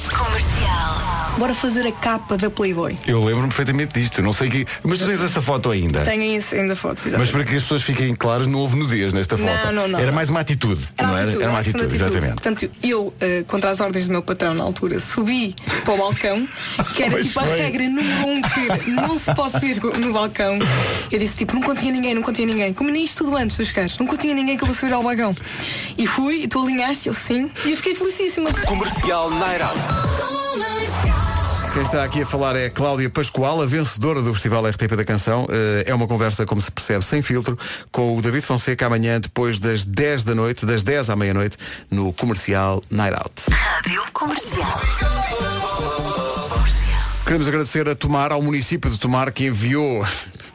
[1.37, 2.95] Bora fazer a capa da Playboy.
[3.07, 4.65] Eu lembro-me perfeitamente disto, não sei que.
[4.83, 6.01] Mas tu tens essa foto ainda.
[6.01, 7.31] Tenho isso ainda fotos, Mas exatamente.
[7.31, 9.71] para que as pessoas fiquem claras, não houve nudez nesta Não, foto.
[9.71, 9.99] não, não.
[9.99, 10.87] Era mais uma atitude.
[10.97, 11.43] Era não uma atitude, era?
[11.45, 12.33] Era uma questão de atitude, exatamente.
[12.41, 16.47] Portanto, eu, eh, contra as ordens do meu patrão na altura, subi para o balcão,
[16.95, 20.59] que era tipo a regra número um que não se pode subir no balcão.
[21.11, 22.73] Eu disse tipo, não continha ninguém, não continha ninguém.
[22.73, 25.35] Combinei isto tudo antes dos caras, não continha ninguém que eu vou subir ao balcão.
[25.97, 28.51] E fui, e tu alinhaste, eu sim, e eu fiquei felicíssima.
[28.53, 29.79] Comercial Night Out.
[31.73, 35.47] Quem está aqui a falar é Cláudia Pascoal, a vencedora do Festival RTP da Canção.
[35.49, 37.57] Eh, É uma conversa, como se percebe, sem filtro,
[37.91, 41.57] com o David Fonseca amanhã, depois das 10 da noite, das 10 à meia-noite,
[41.89, 43.43] no Comercial Night Out.
[43.49, 44.81] Rádio Comercial.
[47.23, 50.05] Queremos agradecer a Tomar, ao município de Tomar, que enviou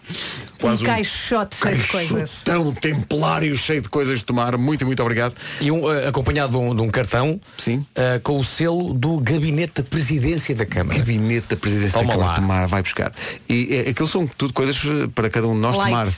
[0.60, 2.42] quase Um caixote cheio de coisas.
[2.44, 4.56] tão templário cheio de coisas de tomar.
[4.56, 5.34] Muito, muito obrigado.
[5.60, 7.84] E um, eh, acompanhado de um, de um cartão Sim.
[7.94, 10.98] eh, com o selo do Gabinete da Presidência da Câmara.
[10.98, 12.36] Gabinete da Presidência Toma da Câmara lá.
[12.36, 13.12] Tomar vai buscar.
[13.48, 14.78] E é, aquilo são tudo coisas
[15.14, 15.90] para cada um de nós Light.
[15.90, 16.08] tomar.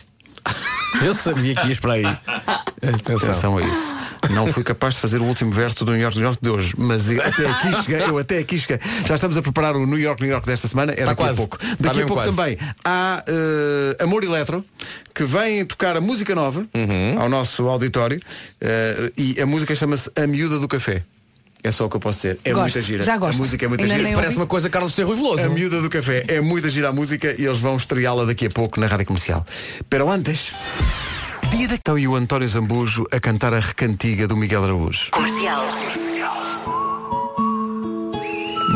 [1.05, 2.05] Eu sabia que ias para aí.
[2.07, 3.17] Atenção.
[3.29, 3.95] Atenção a isso.
[4.31, 6.75] Não fui capaz de fazer o último verso do New York, New York de hoje,
[6.77, 8.79] mas eu até aqui cheguei, eu até aqui cheguei.
[9.07, 11.25] Já estamos a preparar o New York, New York desta semana, é Está daqui a
[11.27, 11.37] quase.
[11.37, 11.57] pouco.
[11.63, 12.37] Está Daqui a mesmo pouco quase.
[12.37, 14.65] também há eh, Amor Eletro,
[15.15, 17.21] que vem tocar a música nova Uhum.
[17.21, 18.21] ao nosso auditório
[18.61, 21.03] eh, e a música chama-se A Miúda do Café.
[21.69, 22.39] É só o que eu posso dizer.
[22.47, 23.03] É Gosto, muita gira.
[23.05, 23.35] já gosto.
[23.39, 24.09] A música é muita Ainda gira.
[24.15, 24.37] Parece ouvi.
[24.39, 25.43] uma coisa Carlos Cerro e Veloso.
[25.45, 28.51] A miúda do café é muita gira a música e eles vão estreá-la daqui a
[28.51, 29.45] pouco na rádio comercial.
[29.91, 30.53] Pero antes,
[31.51, 35.11] dia da então, e o António Zambujo a cantar a recantiga do Miguel Araújo.
[35.11, 35.63] Comercial.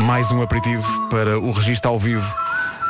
[0.05, 2.27] Mais um aperitivo para o registro ao vivo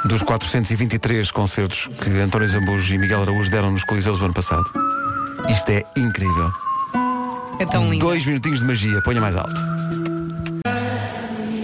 [0.06, 4.66] dos 423 concertos que António Zambujo e Miguel Araújo deram nos Coliseus do ano passado.
[5.50, 6.52] Isto é incrível.
[7.60, 8.06] É tão lindo.
[8.06, 9.54] Dois minutinhos de magia, ponha mais alto.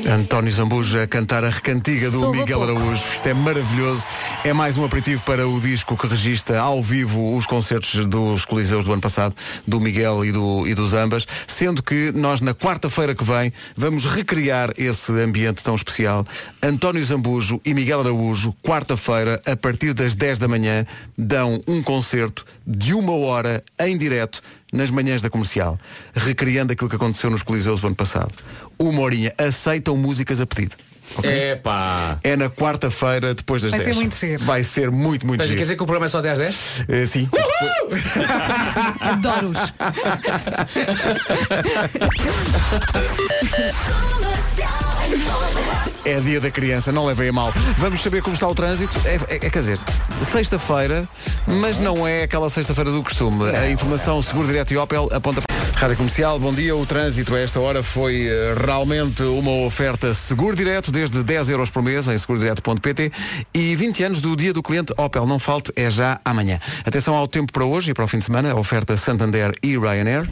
[0.10, 2.64] António Zambuja a cantar a recantiga do Miguel.
[2.64, 3.04] Araújo.
[3.14, 4.04] Isto é maravilhoso.
[4.44, 8.86] É mais um aperitivo para o disco que registra ao vivo os concertos dos Coliseus
[8.86, 9.36] do ano passado,
[9.68, 14.06] do Miguel e do, e dos ambas, sendo que nós na quarta-feira que vem vamos
[14.06, 16.26] recriar esse ambiente tão especial.
[16.62, 22.46] António Zambujo e Miguel Araújo, quarta-feira, a partir das 10 da manhã, dão um concerto
[22.66, 25.78] de uma hora em direto nas manhãs da comercial,
[26.14, 28.32] recriando aquilo que aconteceu nos Coliseus do ano passado.
[28.78, 30.76] Uma horinha, aceitam músicas a pedido.
[31.18, 31.52] ok?
[31.52, 32.20] Epá.
[32.24, 33.90] É na quarta-feira, depois das Vai 10.
[33.96, 34.44] ser muito giro.
[34.44, 36.56] Vai ser muito, muito Mas quer dizer que o programa é só até às 10?
[36.88, 37.28] Eh, sim.
[39.02, 39.58] Adoro-os.
[46.06, 47.54] É dia da criança, não levem a mal.
[47.78, 48.96] Vamos saber como está o trânsito.
[49.06, 49.80] É, é- é, quer dizer,
[50.32, 51.08] sexta-feira,
[51.46, 53.50] mas não é aquela sexta-feira do costume.
[53.50, 55.42] A informação Seguro Direto e Opel aponta.
[55.76, 56.76] Rádio Comercial, bom dia.
[56.76, 61.70] O trânsito a esta hora foi eh, realmente uma oferta Seguro Direto, desde 10 euros
[61.70, 63.12] por mês em segurodireto.pt
[63.54, 65.26] e 20 anos do dia do cliente Opel.
[65.26, 66.60] Não falte, é já amanhã.
[66.86, 68.52] Atenção ao tempo para hoje e para o fim de semana.
[68.52, 70.30] A oferta Santander e Ryanair.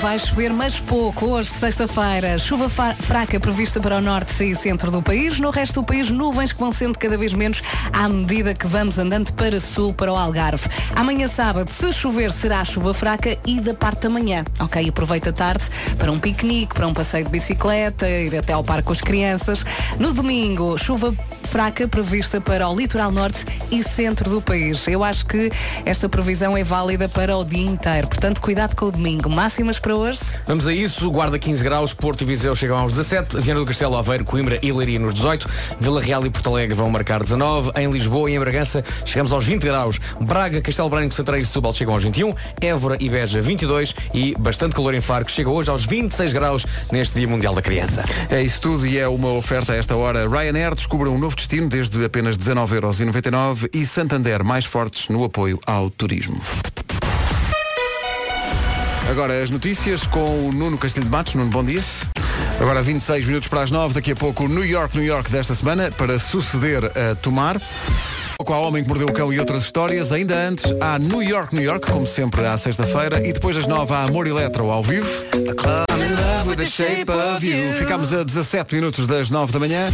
[0.00, 1.26] Vai chover, mas pouco.
[1.26, 5.40] Hoje, sexta-feira, chuva fraca prevista para o norte e centro do país.
[5.40, 7.60] No resto do país, nuvens que vão sendo cada vez menos
[7.92, 10.68] à medida que vamos andando para sul, para o Algarve.
[10.94, 14.44] Amanhã, sábado, se chover, será chuva fraca e da parte da manhã.
[14.60, 15.64] Ok, aproveita a tarde
[15.98, 19.64] para um piquenique, para um passeio de bicicleta, ir até ao parque com as crianças.
[19.98, 24.86] No domingo, chuva fraca prevista para o litoral norte e centro do país.
[24.86, 25.50] Eu acho que
[25.84, 28.06] esta previsão é válida para o dia inteiro.
[28.06, 29.30] Portanto, cuidado com o domingo.
[29.30, 30.20] Máximas para hoje?
[30.46, 33.96] Vamos a isso, Guarda 15 graus, Porto e Viseu chegam aos 17, Viana do Castelo,
[33.96, 35.48] Aveiro, Coimbra e Leiria nos 18,
[35.80, 39.46] Vila Real e Porto Alegre vão marcar 19, em Lisboa e em Bragança chegamos aos
[39.46, 43.94] 20 graus, Braga, Castelo Branco, Santarém e Setúbal chegam aos 21, Évora e Beja 22
[44.12, 47.62] e bastante calor em Faro, que chega hoje aos 26 graus neste Dia Mundial da
[47.62, 48.04] Criança.
[48.28, 50.28] É isso tudo e é uma oferta a esta hora.
[50.28, 55.88] Ryanair descobre um novo destino desde apenas 19,99€ e Santander mais fortes no apoio ao
[55.88, 56.38] turismo.
[59.08, 61.34] Agora as notícias com o Nuno Castilho de Matos.
[61.34, 61.82] Nuno, bom dia.
[62.60, 65.54] Agora 26 minutos para as 9, daqui a pouco o New York, New York desta
[65.54, 67.58] semana, para suceder a Tomar.
[68.38, 70.12] Com a Homem que Mordeu o Cão e outras histórias.
[70.12, 73.26] Ainda antes, há New York, New York, como sempre, à sexta-feira.
[73.26, 75.08] E depois das nove, há Amor Eletro ao vivo.
[77.78, 79.88] Ficámos a 17 minutos das 9 da manhã.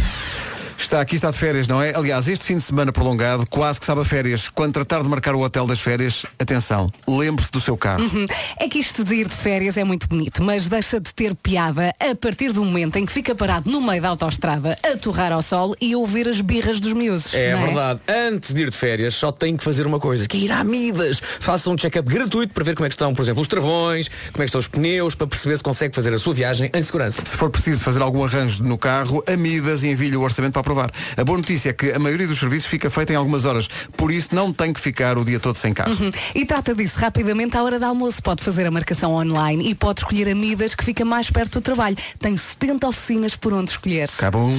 [0.85, 1.95] Está aqui, está de férias, não é?
[1.95, 4.49] Aliás, este fim de semana prolongado quase que sabe a férias.
[4.49, 8.03] Quando tratar de marcar o hotel das férias, atenção, lembre-se do seu carro.
[8.03, 8.27] Uhum.
[8.59, 11.91] É que isto de ir de férias é muito bonito, mas deixa de ter piada
[11.99, 15.41] a partir do momento em que fica parado no meio da autoestrada a torrar ao
[15.41, 17.33] sol e ouvir as birras dos miúdos.
[17.33, 18.01] É não verdade.
[18.07, 20.63] Antes de ir de férias, só tem que fazer uma coisa, que é ir à
[20.63, 21.19] Midas.
[21.39, 24.43] Faça um check-up gratuito para ver como é que estão, por exemplo, os travões, como
[24.43, 27.23] é que estão os pneus, para perceber se consegue fazer a sua viagem em segurança.
[27.25, 30.74] Se for preciso fazer algum arranjo no carro, a Midas envie-lhe o orçamento para
[31.17, 34.11] A boa notícia é que a maioria dos serviços fica feita em algumas horas, por
[34.11, 35.95] isso não tem que ficar o dia todo sem carro.
[35.99, 36.11] Uhum.
[36.33, 38.21] E trata disso rapidamente à hora do almoço.
[38.21, 41.61] Pode fazer a marcação online e pode escolher a Midas que fica mais perto do
[41.61, 41.95] trabalho.
[42.19, 44.09] Tem 70 oficinas por onde escolher.
[44.17, 44.51] Acabam.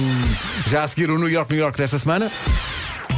[0.67, 2.31] Já a seguir o New York, New York desta semana.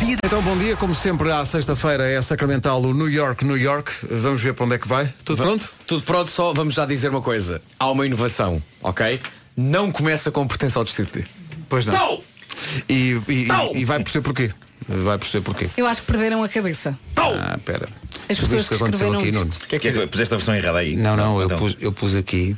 [0.02, 0.76] Então, bom dia.
[0.78, 3.92] Como sempre, à sexta-feira é sacramental o New York, New York.
[4.10, 5.14] Vamos ver para onde é que vai.
[5.26, 5.70] Tudo pronto?
[5.86, 7.62] Tudo pronto, só vamos já dizer uma coisa.
[7.78, 9.20] Há uma inovação, ok?
[9.56, 11.26] Não começa com pertença ao distrito D.
[11.68, 11.94] Pois não.
[11.94, 12.22] Não!
[12.88, 12.94] E,
[13.28, 14.52] e- e- e vai perceber porquê.
[14.88, 15.70] Vai perceber porquê.
[15.78, 16.98] Eu acho que perderam a cabeça.
[17.16, 17.88] Ah, pera.
[18.28, 19.40] As Tu pessoas viste o que que aconteceu escreveram aqui, isto.
[19.40, 19.52] Nuno?
[19.52, 20.08] O que é que é?
[20.08, 20.96] Puseste a versão errada aí?
[20.96, 21.58] Não, não, eu, Então.
[21.60, 22.58] pus, eu pus aqui,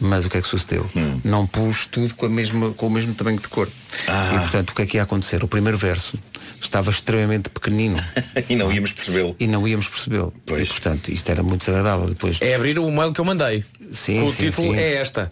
[0.00, 0.88] mas o que é que sucedeu?
[0.96, 1.20] Hum.
[1.22, 3.68] Não pus tudo com, a mesma, com o mesmo tamanho de cor.
[4.08, 4.32] Ah.
[4.34, 5.44] E portanto, o que é que ia acontecer?
[5.44, 6.18] O primeiro verso
[6.60, 7.96] estava extremamente pequenino
[8.48, 9.36] e não íamos percebê-lo.
[9.38, 10.32] e não íamos percebê-lo.
[10.48, 12.08] E portanto, isto era muito desagradável.
[12.08, 13.64] Depois, É abrir o mail que eu mandei.
[13.92, 14.76] Sim, o sim, título sim.
[14.78, 15.30] é esta.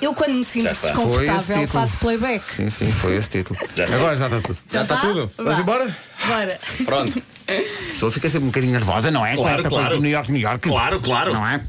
[0.00, 2.42] Eu quando me sinto desconfortável faço playback.
[2.42, 3.58] Sim, sim, foi esse título.
[3.76, 3.96] Já está.
[3.96, 4.58] Agora já está tudo.
[4.70, 5.00] Já está tá?
[5.02, 5.30] tudo?
[5.36, 5.96] Vamos embora?
[6.26, 6.58] Bora.
[6.84, 7.22] Pronto.
[7.46, 9.34] A pessoa fica sempre um bocadinho nervosa, não é?
[9.34, 9.96] Claro, coisa claro.
[9.96, 10.68] do New York, New York.
[10.68, 11.34] Claro, claro.
[11.34, 11.60] Não é?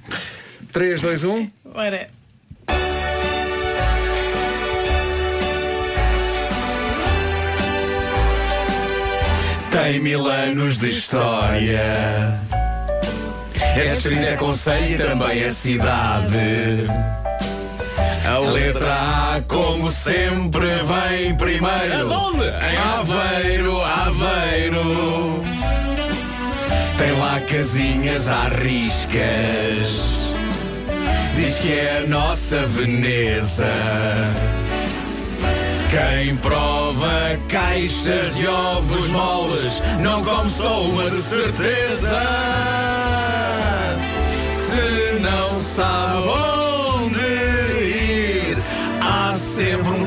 [0.71, 1.51] 3, 2, 1.
[1.73, 2.09] Bora.
[9.71, 12.39] Tem mil anos de história.
[13.53, 16.35] É distrito, é conselho e também é cidade.
[18.23, 18.93] A letra
[19.35, 22.13] A, como sempre, vem primeiro.
[22.13, 22.43] Aonde?
[22.43, 25.41] Em Aveiro, Aveiro.
[26.97, 30.33] Tem lá casinhas à riscas.
[31.35, 33.65] Diz que é a nossa Veneza.
[35.89, 42.21] Quem prova caixas de ovos moles não come só uma de certeza.
[44.53, 46.60] Se não sabe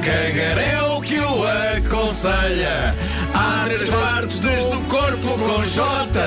[0.04, 1.44] cagarel que o
[1.76, 2.94] aconselha.
[3.34, 6.20] Há três partes desde o corpo com J,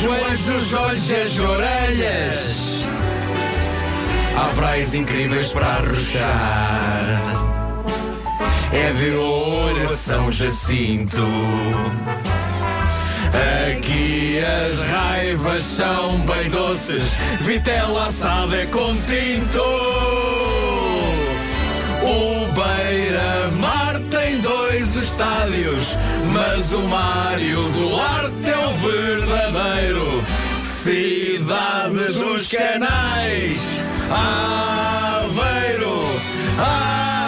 [0.00, 2.58] joelhos, os olhos e as orelhas.
[4.36, 7.22] Há praias incríveis para arrochar.
[8.72, 11.24] É de ouro a São Jacinto.
[13.70, 17.04] Aqui as raivas são bem doces,
[17.40, 20.57] vitela assada é com tinto.
[22.08, 25.98] O Beira-Mar tem dois estádios,
[26.32, 30.24] mas o Mário Duarte é o verdadeiro.
[30.64, 33.60] Cidade dos Canais,
[34.10, 36.00] Aveiro,
[36.56, 37.18] Aveiro,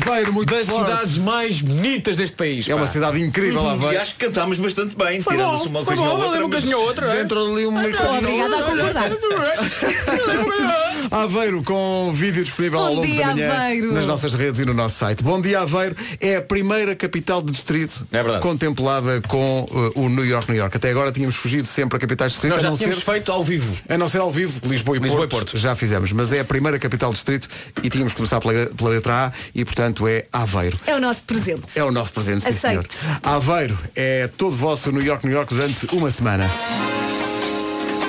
[0.00, 0.32] Aveiro!
[0.32, 0.90] Muito Das forte.
[0.90, 2.68] cidades mais bonitas deste país.
[2.68, 2.92] É uma pá.
[2.92, 4.00] cidade incrível, E Aveiro.
[4.02, 5.84] acho que cantámos bastante bem, Foi tirando-se uma
[11.10, 13.92] Aveiro com vídeo disponível Bom ao longo dia, da manhã Aveiro.
[13.92, 15.22] nas nossas redes e no nosso site.
[15.22, 18.42] Bom dia Aveiro é a primeira capital de distrito É verdade.
[18.42, 20.76] contemplada com uh, o New York, New York.
[20.76, 23.12] Até agora tínhamos fugido sempre a capitais de distrito, Nós a já não, tínhamos ser,
[23.12, 23.76] feito ao vivo.
[23.88, 25.58] a não ser ao vivo, Lisboa e, Lisboa e Porto, Porto.
[25.58, 27.48] Já fizemos, mas é a primeira capital de distrito
[27.82, 30.78] e tínhamos que começar pela, pela letra A e portanto é Aveiro.
[30.86, 31.62] É o nosso presente.
[31.74, 32.86] É o nosso presente, sim senhor.
[33.22, 36.50] Aveiro é todo vosso New York, New York durante uma semana.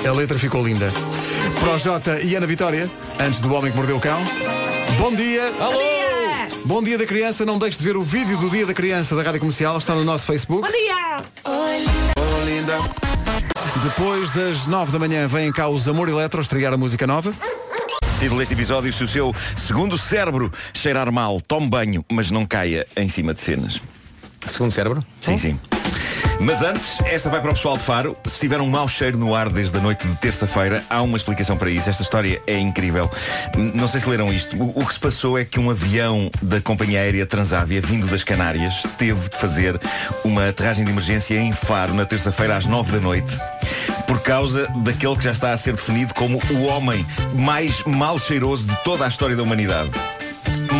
[0.06, 0.92] A letra ficou linda.
[1.60, 2.88] Projota e Ana Vitória,
[3.18, 4.18] antes do Homem que Mordeu o Cão.
[4.98, 5.50] Bom dia!
[5.58, 5.80] Alô!
[6.66, 9.22] Bom dia da criança, não deixe de ver o vídeo do Dia da Criança da
[9.22, 10.66] Rádio Comercial, está no nosso Facebook.
[10.66, 11.22] Bom dia!
[11.44, 12.76] Oh, linda.
[13.82, 17.32] Depois das nove da manhã vêm cá os Amor Eletro estrear a música nova.
[18.20, 22.86] Título deste episódio, se o seu segundo cérebro cheirar mal, tome banho, mas não caia
[22.94, 23.80] em cima de cenas.
[24.44, 25.04] Segundo cérebro?
[25.20, 25.60] Sim, sim.
[26.40, 28.16] Mas antes, esta vai para o pessoal de Faro.
[28.24, 31.56] Se tiver um mau cheiro no ar desde a noite de terça-feira, há uma explicação
[31.56, 31.88] para isso.
[31.88, 33.10] Esta história é incrível.
[33.74, 34.56] Não sei se leram isto.
[34.62, 38.24] O, o que se passou é que um avião da companhia aérea Transávia, vindo das
[38.24, 39.80] Canárias, teve de fazer
[40.24, 43.32] uma aterragem de emergência em Faro na terça-feira às nove da noite.
[44.06, 48.66] Por causa daquele que já está a ser definido como o homem mais mal cheiroso
[48.66, 49.90] de toda a história da humanidade.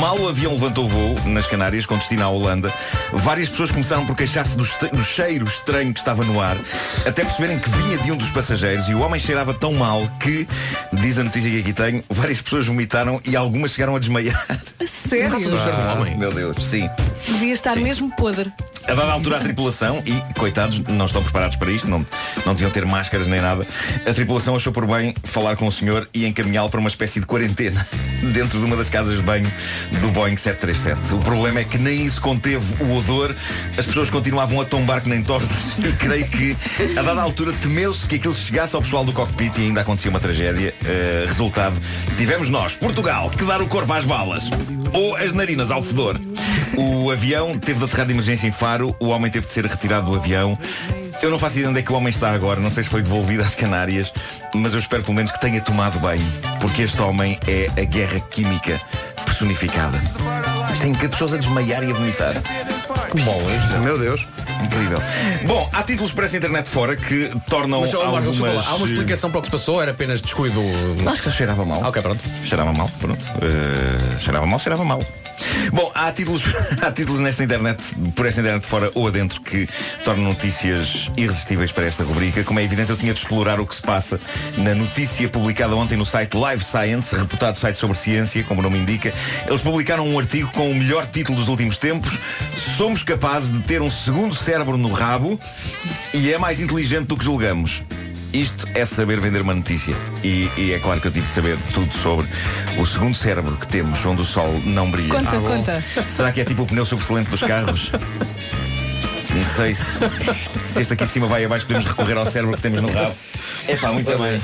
[0.04, 2.70] Mal o avião levantou voo nas Canárias, com destino à Holanda,
[3.10, 4.62] várias pessoas começaram por queixar-se do,
[4.92, 6.58] do cheiro estranho que estava no ar,
[7.06, 10.46] até perceberem que vinha de um dos passageiros e o homem cheirava tão mal que,
[10.92, 14.46] diz a notícia que aqui tenho, várias pessoas vomitaram e algumas chegaram a desmaiar.
[14.86, 15.38] Sério?
[15.58, 16.86] Ah, Meu Deus, sim.
[17.26, 18.52] Devia estar mesmo podre.
[18.86, 22.04] A dada altura a tripulação, e coitados, não estão preparados para isto, não,
[22.44, 23.66] não deviam ter máscaras nem nada,
[24.06, 27.24] a tripulação achou por bem falar com o senhor e encaminhá-lo para uma espécie de
[27.24, 27.86] quarentena
[28.34, 29.50] dentro de uma das casas de banho
[30.00, 31.14] do Boeing 737.
[31.14, 33.34] O problema é que nem isso conteve o odor,
[33.76, 36.56] as pessoas continuavam a tombar que nem tortas e creio que
[36.96, 40.20] a dada altura temeu-se que aquilo chegasse ao pessoal do cockpit e ainda acontecia uma
[40.20, 40.74] tragédia.
[40.84, 41.80] Eh, resultado,
[42.16, 44.50] tivemos nós, Portugal, que dar o corpo às balas
[44.92, 46.18] ou as narinas ao fedor.
[46.76, 50.10] O avião teve de aterrar de emergência em Faro, o homem teve de ser retirado
[50.10, 50.58] do avião.
[51.22, 53.00] Eu não faço ideia onde é que o homem está agora, não sei se foi
[53.00, 54.12] devolvido às Canárias,
[54.54, 56.20] mas eu espero pelo menos que tenha tomado bem,
[56.60, 58.80] porque este homem é a guerra química
[59.34, 59.98] personificada.
[60.80, 62.34] Tem que pessoas a desmaiar e a vomitar.
[63.10, 63.80] Que bom, hein?
[63.82, 64.24] Meu Deus.
[64.62, 65.02] Incrível.
[65.44, 68.38] Bom, há títulos para essa internet fora que tornam Mas, oh, algumas...
[68.38, 70.60] lá, há uma explicação para o que se passou, era apenas descuido.
[71.06, 71.82] Acho que cheirava mal.
[71.82, 72.20] Ok, pronto.
[72.44, 73.20] Cheirava mal, pronto.
[73.42, 75.04] Eh, cheirava mal, cheirava mal.
[75.72, 76.42] Bom, há títulos,
[76.80, 77.82] há títulos nesta internet,
[78.14, 79.68] por esta internet fora ou adentro, que
[80.04, 82.44] tornam notícias irresistíveis para esta rubrica.
[82.44, 84.20] Como é evidente, eu tinha de explorar o que se passa
[84.58, 88.78] na notícia publicada ontem no site Live Science, reputado site sobre ciência, como o nome
[88.78, 89.12] indica.
[89.46, 92.18] Eles publicaram um artigo com o melhor título dos últimos tempos.
[92.76, 95.38] Somos capazes de ter um segundo cérebro no rabo
[96.12, 97.82] e é mais inteligente do que julgamos.
[98.34, 99.94] Isto é saber vender uma notícia.
[100.24, 102.26] E, e é claro que eu tive de saber tudo sobre
[102.76, 105.14] o segundo cérebro que temos, onde o sol não brilha.
[105.14, 105.46] Conta, bom.
[105.46, 105.84] conta.
[106.08, 107.92] Será que é tipo o pneu sobressalente dos carros?
[109.34, 109.84] Não sei se,
[110.68, 113.14] se este aqui de cima vai abaixo, podemos recorrer ao cérebro que temos no rabo.
[113.66, 114.40] É pá, muito bem.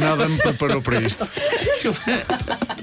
[0.00, 1.26] Nada me preparou para isto.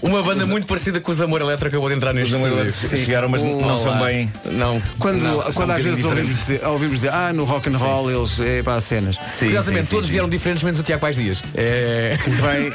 [0.01, 2.99] Uma banda muito parecida com os Amor Eletro acabou de entrar neste estúdio.
[3.03, 4.07] Chegaram, mas não são Olá.
[4.07, 4.81] bem- Não.
[4.99, 7.77] Quando, Não, são quando um às vezes ouvimos dizer, ouvimos dizer, ah, no rock and
[7.77, 9.17] roll eles é para as cenas.
[9.39, 11.43] Curiosamente, todos vieram diferentes, menos o Tiago Pais Dias.
[11.55, 12.17] É...
[12.27, 12.71] Vem,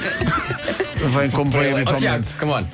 [1.11, 2.65] vem como vem Oh, Tiago, come on.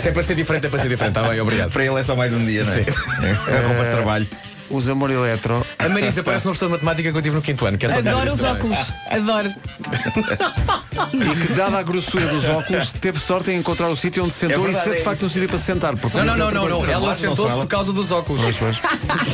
[0.00, 1.16] Se é para ser diferente, é para ser diferente.
[1.16, 1.70] Está bem, obrigado.
[1.70, 2.80] Para ele é só mais um dia, não é?
[2.80, 4.26] É roupa de trabalho.
[4.70, 5.66] Os Amor Eletro.
[5.78, 7.76] A Marisa parece uma pessoa de matemática que eu tive no quinto ano.
[7.76, 8.52] Que é só Adoro os também.
[8.52, 8.78] óculos.
[9.10, 9.54] Adoro.
[11.12, 14.40] E que, dada a grossura dos óculos, teve sorte em encontrar o sítio onde se
[14.40, 15.94] sentou É verdade, e ser de é facto um sítio para se sentar.
[15.94, 16.84] Não, não, não, não, não.
[16.84, 18.42] Ela sentou-se por causa dos óculos.
[18.42, 18.76] Pois, pois.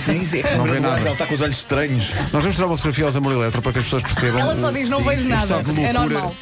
[0.05, 0.43] Sim, sim.
[0.57, 1.01] Não vê nada.
[1.01, 2.11] Ela está com os olhos estranhos.
[2.33, 4.41] Nós vamos tirar uma fotografia aos Amor Eletro para que as pessoas percebam.
[4.41, 5.55] Ela só diz, não vejo nada.
[5.57, 6.35] É normal.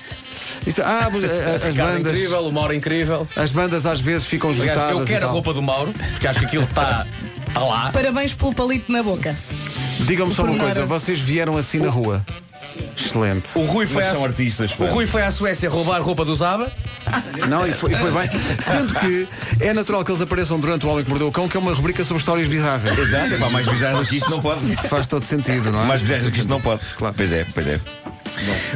[0.67, 2.12] Isto- ah, mas, eh, as Ricardo bandas.
[2.14, 3.27] incrível, o Mauro incrível.
[3.37, 5.01] As bandas às vezes ficam Aliás, juntadas.
[5.01, 7.07] eu quero a roupa do Mauro, porque acho que aquilo está
[7.49, 7.90] está lá.
[7.93, 9.37] Parabéns pelo palito na boca.
[10.01, 12.25] Digam-me só uma coisa, vocês vieram assim na rua.
[12.97, 13.51] Excelente.
[13.55, 14.73] O Rui foi, Mas à, são artistas.
[14.73, 14.87] o pá.
[14.88, 16.73] Rui foi à Suécia roubar roupa do Zaba.
[17.49, 18.29] Não, e foi, e foi bem.
[18.61, 19.29] Sendo que
[19.61, 21.73] é natural que eles apareçam durante o Homem que Mordeu o Cão, que é uma
[21.73, 22.99] rubrica sobre histórias bizarras.
[22.99, 24.61] Exato, é pá, mais bizarro do que isto não pode.
[24.88, 25.87] Faz todo sentido, não é?
[25.87, 26.81] Mais bizarro do que isto não pode.
[26.97, 27.14] Claro.
[27.17, 27.81] Pois é, pois é.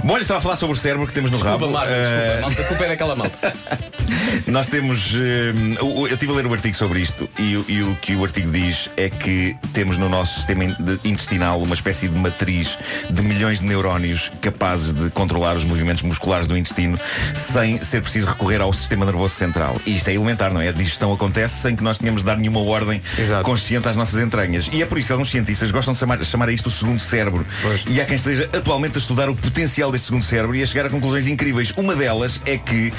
[0.04, 1.72] Bom, olha, estava a falar sobre o cérebro que temos no Desculpa, rabo.
[1.72, 2.40] Marco, Eh, desculpa.
[2.42, 3.54] Malta, a culpa é daquela malta.
[4.46, 5.12] Nós temos.
[5.14, 7.94] eh, o- o- eu estive a ler o artigo sobre isto e, o- e o
[7.96, 12.08] que o artigo diz é que temos no nosso sistema in- de- intestinal uma espécie
[12.08, 12.78] de matriz
[13.10, 16.98] de milhões de neurónios capazes de controlar os movimentos musculares do intestino
[17.34, 19.80] sem ser preciso recorrer ao sistema nervoso central.
[19.84, 20.68] E isto é elementar, não é?
[20.68, 23.44] A digestão acontece sem que nós tenhamos de dar nenhuma ordem Exato.
[23.44, 24.68] consciente às nossas entranhas.
[24.72, 27.00] E é por isso que alguns cientistas gostam de chamar, chamar a isto o segundo
[27.00, 27.44] cérebro.
[27.86, 30.86] E há quem esteja atualmente a estudar o potencial deste segundo cérebro e a chegar
[30.86, 31.72] a conclusões incríveis.
[31.76, 32.92] Uma delas é que,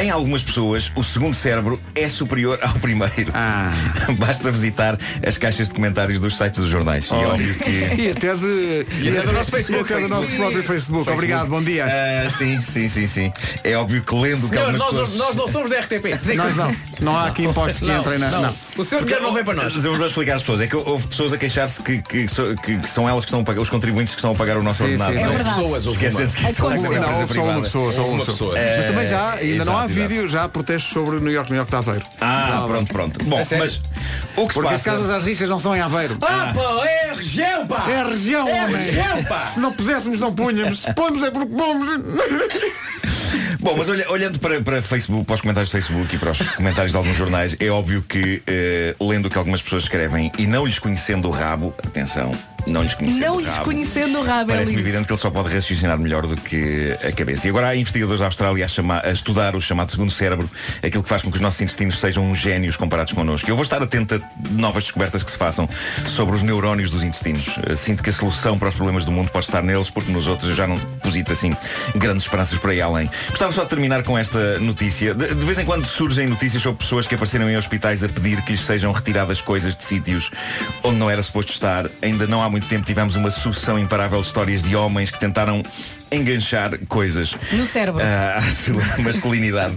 [0.00, 3.30] em algumas pessoas, o segundo cérebro é superior ao primeiro.
[3.34, 3.72] Ah.
[4.18, 7.08] Basta visitar as caixas de comentários dos sites dos jornais.
[7.10, 7.74] E é óbvio que.
[8.04, 8.86] E até de.
[9.00, 10.36] E até do nosso Facebook, E até do nosso Facebook.
[10.36, 11.10] próprio Facebook.
[11.10, 11.86] Obrigado, bom dia.
[11.86, 13.32] Ah, sim, sim, sim, sim.
[13.62, 15.14] É óbvio que lendo que Senhor, algumas nós, pessoas...
[15.16, 16.34] nós não somos da RTP.
[16.36, 16.76] Nós não.
[17.00, 18.30] Não há aqui impostos que Não, entrem na.
[18.30, 18.42] não.
[18.42, 18.54] Não.
[18.76, 19.74] O seu dinheiro não vem para nós.
[19.74, 20.60] Vou explicar às pessoas.
[20.60, 23.44] É que houve pessoas a queixar-se que, que, que- que são elas que estão a
[23.44, 25.12] pagar, os contribuintes que estão a pagar o nosso Sim, ordenado.
[25.12, 25.60] sim, É não sim.
[25.84, 28.54] Pessoas, houve Esquecendo que isto é uma Não, empresa só uma pessoa, só uma pessoa.
[28.76, 30.08] Mas também já, ainda não há Exato, exato.
[30.08, 32.06] vídeo, já há protestos sobre New York, New York de Aveiro.
[32.20, 33.24] Ah, pronto, pronto.
[33.24, 33.64] Bom, É sério?
[33.64, 33.76] mas
[34.36, 34.90] o que se Porque as passa...
[34.90, 36.16] casas às riscas não são em Aveiro.
[36.22, 37.86] Ah, pá, é a região, pá!
[37.88, 38.76] É a região, É a homem.
[38.76, 39.46] região, pá!
[39.46, 40.80] Se não puséssemos, não punhamos.
[40.82, 41.88] Se pomos é porque pomos.
[43.60, 46.38] Bom, mas olha- olhando para, para Facebook, para os comentários do Facebook e para os
[46.50, 50.46] comentários de alguns jornais, é óbvio que, eh, lendo o que algumas pessoas escrevem e
[50.46, 52.32] não lhes conhecendo o rabo, atenção,
[52.66, 55.30] não lhes conhecendo Não o rabo, conhecendo o rabo, é Parece-me evidente que ele só
[55.30, 57.46] pode raciocinar melhor do que a cabeça.
[57.46, 60.48] E agora há investigadores da Austrália a, chama- a estudar o chamado segundo cérebro,
[60.82, 63.48] aquilo que faz com que os nossos intestinos sejam uns génios comparados connosco.
[63.50, 64.20] Eu vou estar atento a
[64.52, 65.68] novas descobertas que se façam
[66.06, 67.48] sobre os neurónios dos intestinos.
[67.68, 70.26] Eh, Sinto que a solução para os problemas do mundo pode estar neles, porque nos
[70.26, 71.54] outros eu já não deposito assim
[71.94, 73.10] grandes esperanças por aí além.
[73.30, 75.14] Gostava só de terminar com esta notícia.
[75.14, 78.40] De, de vez em quando surgem notícias sobre pessoas que apareceram em hospitais a pedir
[78.42, 80.30] que lhes sejam retiradas coisas de sítios
[80.82, 81.86] onde não era suposto estar.
[82.02, 85.60] Ainda não há muito tempo tivemos uma sucessão imparável de histórias de homens que tentaram
[86.14, 87.34] enganchar coisas.
[87.52, 88.02] No cérebro.
[88.02, 89.76] ah, à sua masculinidade.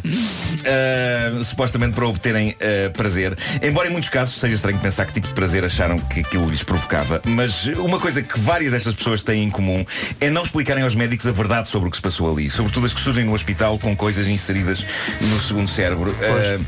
[0.65, 3.37] Ah, supostamente para obterem ah, prazer.
[3.61, 6.63] Embora em muitos casos seja estranho pensar que tipo de prazer acharam que aquilo lhes
[6.63, 9.85] provocava mas uma coisa que várias destas pessoas têm em comum
[10.19, 12.49] é não explicarem aos médicos a verdade sobre o que se passou ali.
[12.49, 14.85] Sobretudo as que surgem no hospital com coisas inseridas
[15.21, 16.15] no segundo cérebro.
[16.21, 16.59] Ah,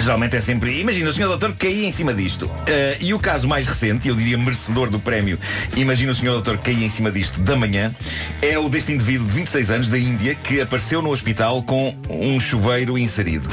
[0.00, 2.50] geralmente é sempre imagina o senhor doutor caía em cima disto.
[2.66, 5.38] Ah, e o caso mais recente, eu diria merecedor do prémio
[5.76, 7.94] imagina o senhor doutor caía em cima disto da manhã
[8.40, 12.38] é o deste indivíduo de 26 anos da Índia que apareceu no hospital com um
[12.40, 13.48] chuveiro inserido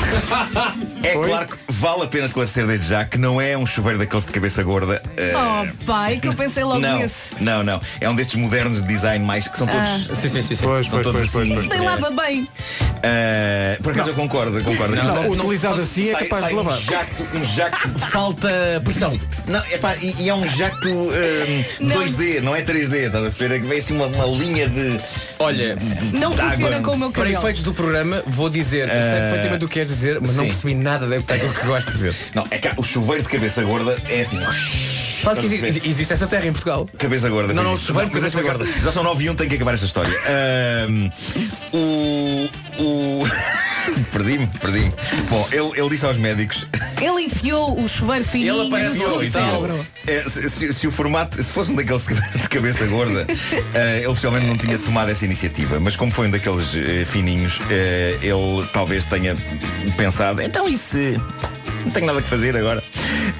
[1.04, 4.26] é claro que vale a pena esclarecer desde já que não é um chuveiro daqueles
[4.26, 5.02] de cabeça gorda
[5.36, 7.36] Ah, Oh, pai, que eu pensei logo não, nesse.
[7.40, 7.82] não, não.
[8.00, 10.18] É um destes modernos de design mais que são todos.
[10.20, 10.56] Sim, sim, sim.
[10.56, 10.66] sim.
[10.66, 11.56] Pois, pois, todos pois, pois, assim.
[11.56, 11.68] pois.
[11.68, 12.48] Nem lava bem.
[13.04, 14.96] Ah, por acaso eu concordo, eu concordo.
[14.96, 16.78] Não, Não, não, utilizado assim é sai- capaz de lavar.
[16.78, 18.00] Um jacto, um jacto.
[18.12, 19.20] Falta pressão.
[19.48, 21.96] Não, epá, e, e é um jacto ah, Não.
[22.06, 23.52] 2D, não é 3D, estás a ver?
[23.52, 24.98] É que vem assim uma, uma linha de.
[25.40, 25.78] Olha,
[26.14, 26.52] Não D'água.
[26.52, 27.40] funciona com o meu para cabelo.
[27.42, 30.44] efeitos do programa, vou dizer, eu sei Eh, perfeitamente o que queres dizer, mas não
[30.44, 30.50] sim.
[30.52, 32.16] percebi nada da daquilo que gosto de dizer.
[32.36, 34.40] Não, é que o chuveiro de cabeça gorda é assim.
[35.24, 36.90] Sabes que exi- existe essa terra em Portugal?
[36.98, 37.54] Cabeça gorda.
[37.54, 38.66] Não, não, chuveiro de cabeça gorda.
[38.82, 40.12] Já são 9 e 1, tem que acabar esta história.
[40.28, 41.10] Ahm,
[41.74, 42.50] o.
[42.80, 43.28] O.
[44.12, 44.94] perdi-me, perdi-me.
[45.30, 46.66] Bom, ele, ele disse aos médicos.
[47.02, 49.80] Ele enfiou o chuveiro fininho Ele aparece no hospital.
[50.08, 53.26] É, se, se- se o formato, se fosse um daqueles de cabe- de cabeça gorda,
[53.74, 55.80] eh, ele possivelmente não tinha tomado essa iniciativa.
[55.80, 59.36] Mas como foi um daqueles eh, fininhos, eh, ele talvez tenha
[59.98, 61.20] pensado, então e se
[61.86, 62.84] não tenho nada que fazer agora.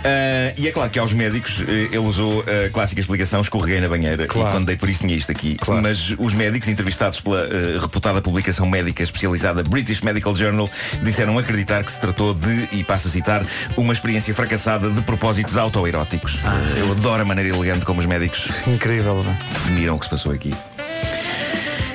[0.04, 3.88] Ah, e é claro que aos médicos eh, ele usou a clássica explicação, escorreguei na
[3.88, 4.24] banheira.
[4.24, 5.58] E quando dei por isso tinha isto aqui.
[5.82, 10.70] Mas os médicos, entrevistados pela eh, reputada publicação médica especializada British Medical Journal,
[11.04, 13.46] disseram acreditar que se tratou de, e passo a citar,
[13.78, 16.40] uma experiência fracassada de propósitos autoeróticos.
[16.76, 19.38] Eu adoro a maneira elegante como os médicos Incrível, não é?
[19.54, 20.54] definiram o que se passou aqui.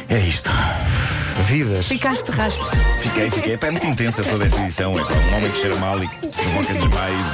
[0.08, 0.50] É isto.
[1.44, 1.86] Vidas.
[1.86, 2.68] Ficaste de rastros.
[3.00, 3.52] Fiquei, fiquei.
[3.54, 4.98] Epá, É muito intensa toda esta edição.
[4.98, 7.26] É pá, um homem que cheira mal e provoca desmaios.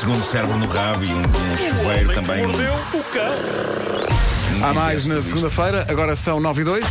[0.00, 2.44] Segundo cérebro no rabo e um, um chuveiro também.
[4.62, 6.84] Há mais na segunda-feira, agora são 9 e 2.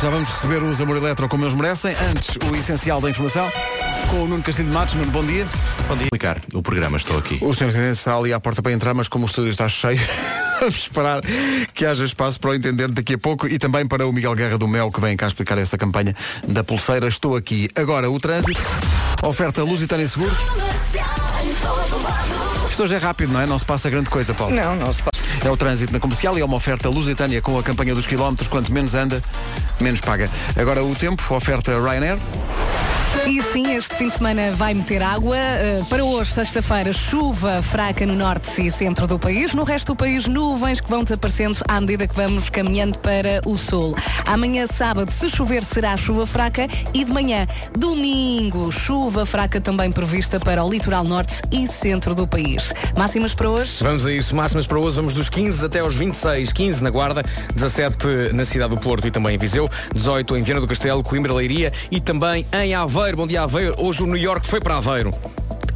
[0.00, 1.96] Já vamos receber os Amor Eletro como eles merecem.
[2.10, 3.50] Antes, o essencial da informação.
[4.10, 4.94] Com o Nuno Castilho de Matos.
[4.94, 5.46] Nuno, bom dia.
[5.88, 6.04] Bom dia.
[6.04, 7.38] Explicar o programa, estou aqui.
[7.40, 7.68] O Sr.
[7.70, 9.98] Intendente está ali à porta para entrar, mas como o estúdio está cheio,
[10.60, 11.20] vamos esperar
[11.74, 14.58] que haja espaço para o Intendente daqui a pouco e também para o Miguel Guerra
[14.58, 16.14] do Mel, que vem cá explicar essa campanha
[16.46, 17.08] da pulseira.
[17.08, 17.68] Estou aqui.
[17.74, 18.60] Agora, o trânsito.
[19.22, 20.38] Oferta Lusitânia Seguros.
[22.70, 23.46] Isto hoje é rápido, não é?
[23.46, 24.54] Não se passa grande coisa, Paulo.
[24.54, 25.16] Não, não se passa.
[25.44, 28.48] É o trânsito na comercial e é uma oferta Lusitânia com a campanha dos quilómetros.
[28.48, 29.22] Quanto menos anda,
[29.80, 30.30] menos paga.
[30.56, 32.18] Agora o tempo, oferta Ryanair.
[33.24, 35.36] E sim, este fim de semana vai meter água.
[35.36, 39.54] Uh, para hoje, sexta-feira, chuva fraca no norte e centro do país.
[39.54, 43.56] No resto do país, nuvens que vão desaparecendo à medida que vamos caminhando para o
[43.56, 43.96] sul.
[44.26, 46.68] Amanhã, sábado, se chover, será chuva fraca.
[46.92, 47.46] E de manhã,
[47.76, 52.72] domingo, chuva fraca também prevista para o litoral norte e centro do país.
[52.96, 53.82] Máximas para hoje?
[53.82, 57.22] Vamos a isso, máximas para hoje, vamos dos 15 até aos 26, 15 na Guarda,
[57.54, 61.32] 17 na cidade do Porto e também em Viseu, 18 em Viana do Castelo, Coimbra,
[61.32, 63.05] Leiria e também em Aveiro.
[63.14, 65.10] Bom dia Aveiro, hoje o New York foi para Aveiro.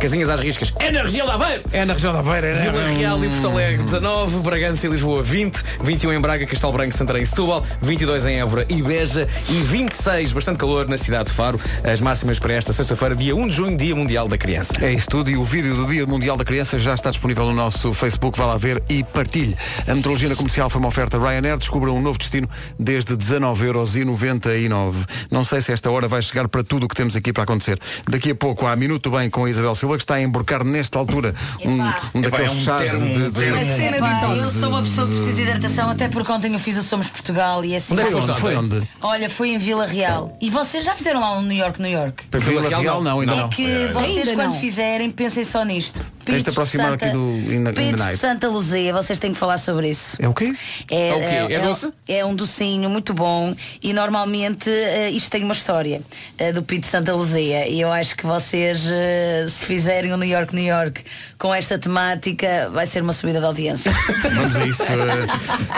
[0.01, 0.73] Casinhas às riscas.
[0.79, 1.63] É na região de Aveiro!
[1.73, 2.71] É na região da Aveira, é?
[2.71, 6.97] Vila Real e Porto Alegre 19, Bragança e Lisboa 20, 21 em Braga, Castelo Branco,
[6.97, 11.37] Santarém e Setúbal, 22 em Évora e Beja e 26, bastante calor na cidade de
[11.37, 11.61] Faro.
[11.85, 14.73] As máximas para esta sexta-feira, dia 1 de junho, Dia Mundial da Criança.
[14.81, 17.55] É isso tudo e o vídeo do Dia Mundial da Criança já está disponível no
[17.55, 18.39] nosso Facebook.
[18.39, 19.55] Vá lá ver e partilhe.
[19.87, 21.59] A metrologia na comercial foi uma oferta Ryanair.
[21.59, 22.49] Descubra um novo destino
[22.79, 24.95] desde 19,99€.
[25.31, 27.79] Não sei se esta hora vai chegar para tudo o que temos aqui para acontecer.
[28.09, 29.90] Daqui a pouco há Minuto Bem com a Isabel Silva.
[29.91, 31.35] Silva, que está a emborcar nesta altura
[31.65, 34.51] um, um Epá, daqueles é um chás termo- de, um de- termo- Epá, de eu
[34.51, 37.65] sou uma pessoa que precisa de hidratação, até porque ontem eu fiz o Somos Portugal
[37.65, 37.93] e assim.
[37.93, 38.83] Onde é que foste Foi onde?
[39.03, 40.37] Olha, foi em Vila Real.
[40.41, 42.25] E vocês já fizeram lá um New York, New York?
[42.31, 43.49] Para Vila Real, não, ainda é não.
[43.49, 43.89] que É, é.
[43.93, 46.05] vocês quando fizerem, pensem só nisto.
[46.25, 48.11] Tens de aproximar Santa- aqui do In the- in the Night.
[48.15, 50.17] de Santa Luzia, vocês têm que falar sobre isso.
[50.21, 50.55] É o quê?
[50.91, 51.19] É, É o
[51.49, 51.55] quê?
[51.55, 51.93] É doce?
[52.09, 56.03] é um docinho muito bom e normalmente eh, isto tem uma história
[56.39, 60.17] eh, do Pito de Santa Luzia e eu acho que vocês eh, se fizerem um
[60.17, 61.03] New York, New York
[61.39, 63.93] com esta temática vai ser uma subida de audiência.
[64.23, 64.83] Vamos a isso.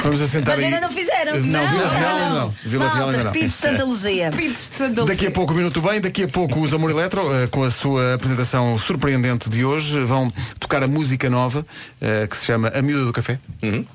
[0.03, 0.73] vamos assentar Mas aí.
[0.75, 1.41] ainda não fizeram.
[1.41, 2.55] Não, Vila Real ainda não.
[2.65, 3.33] Vila Real ainda não.
[3.33, 4.31] Pito de Santa Luzia.
[4.43, 7.63] De Santa Daqui a pouco o Minuto Bem, daqui a pouco os Amor Eletro, com
[7.63, 11.65] a sua apresentação surpreendente de hoje, vão tocar a música nova,
[12.01, 13.39] eh, que se chama A Miúda do Café.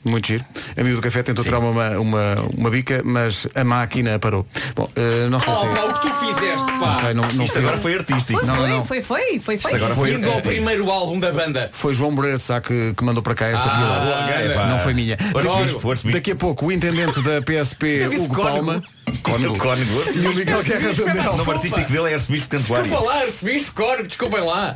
[0.04, 0.44] Muito giro.
[0.78, 4.46] A Miúda do Café tentou tirar uma, uma, uma bica, mas a máquina parou.
[4.76, 5.60] Bom, eh, não sei se...
[5.60, 7.02] Oh, pá, o que tu fizeste, Não pá.
[7.02, 7.82] sei, não, não Isto fui agora eu.
[7.82, 8.40] foi artístico.
[8.40, 8.86] Foi, Não, foi, não.
[8.86, 9.74] foi, foi, foi, foi.
[9.76, 11.70] agora foi Indo ao primeiro álbum da banda.
[11.74, 14.00] Foi João Moreira de Sá que, que mandou para cá esta Ah, viola.
[14.06, 14.66] boa, Ok, pá.
[14.68, 15.18] Não foi minha.
[15.18, 16.12] Bicho.
[16.12, 18.36] Daqui a pouco o intendente da PSP, Hugo.
[18.42, 18.84] Palma.
[19.08, 19.58] O Cónigo.
[19.60, 21.38] cónigo E o Miguel Guerra O Mel.
[21.38, 22.88] nome artístico dele é arcebispo cantuário.
[22.90, 24.76] Desculpa lá, arcebispo, cónigo, desculpem lá.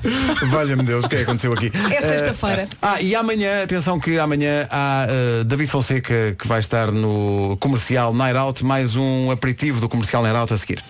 [0.49, 1.71] Valha-me Deus, o que é que aconteceu aqui?
[1.91, 2.67] É sexta-feira.
[2.82, 8.13] Ah, e amanhã, atenção que amanhã há eh, David Fonseca que vai estar no comercial
[8.13, 10.82] Night Out, mais um aperitivo do comercial Night Out a seguir.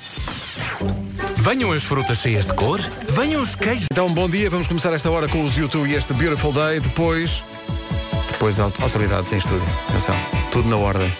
[1.37, 2.79] Venham as frutas cheias de cor,
[3.09, 3.85] venham os queijos.
[3.91, 7.43] Então, bom dia, vamos começar esta hora com os YouTube e este Beautiful Day, depois.
[8.31, 9.65] Depois au- autoridades em estúdio.
[9.89, 10.15] Atenção,
[10.51, 11.11] tudo na ordem.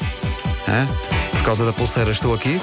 [0.68, 0.88] Hã?
[1.32, 2.62] Por causa da pulseira estou aqui.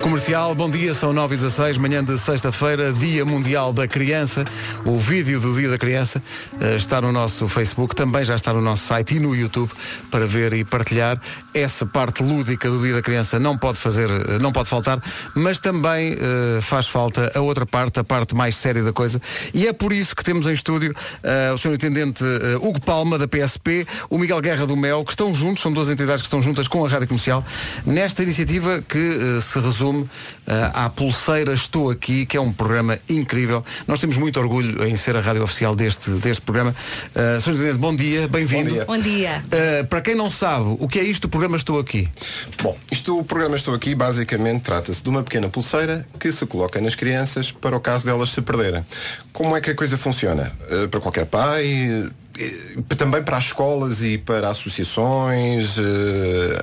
[0.00, 4.44] Comercial, bom dia, são 9 e 16 manhã de sexta-feira, Dia Mundial da Criança.
[4.84, 6.22] O vídeo do Dia da Criança
[6.60, 9.70] eh, está no nosso Facebook, também já está no nosso site e no YouTube
[10.10, 11.20] para ver e partilhar.
[11.54, 15.00] Essa parte lúdica do Dia da Criança não pode fazer, eh, não pode faltar,
[15.34, 19.20] mas também eh, faz falta a outra parte, a parte mais séria da coisa.
[19.52, 21.74] E é por isso que temos em estúdio eh, o Sr.
[21.74, 25.72] Intendente eh, Hugo Palma, da PSP, o Miguel Guerra do MEL, que estão juntos, são
[25.72, 27.44] duas entidades que estão juntas com a Rádio Comercial,
[27.86, 29.83] nesta iniciativa que se resume
[30.46, 33.64] eh, à Pulseira Estou Aqui, que é um programa incrível.
[33.86, 36.74] Nós temos muito orgulho em ser a rádio oficial deste, deste programa.
[37.14, 37.50] Uh, Sr.
[37.50, 38.84] Intendente, bom dia, bem-vindo.
[38.86, 39.44] Bom dia.
[39.46, 42.08] Uh, para quem não sabe, o que é isto, o programa Estou Aqui?
[42.62, 46.80] Bom, isto, o programa Estou Aqui, basicamente trata-se de uma pequena pulseira que se coloca
[46.80, 48.84] nas crianças para o caso delas se perderem.
[49.32, 50.52] Como é que a coisa funciona?
[50.70, 52.08] Eh, para qualquer pai,
[52.96, 55.76] também para as escolas e para associações,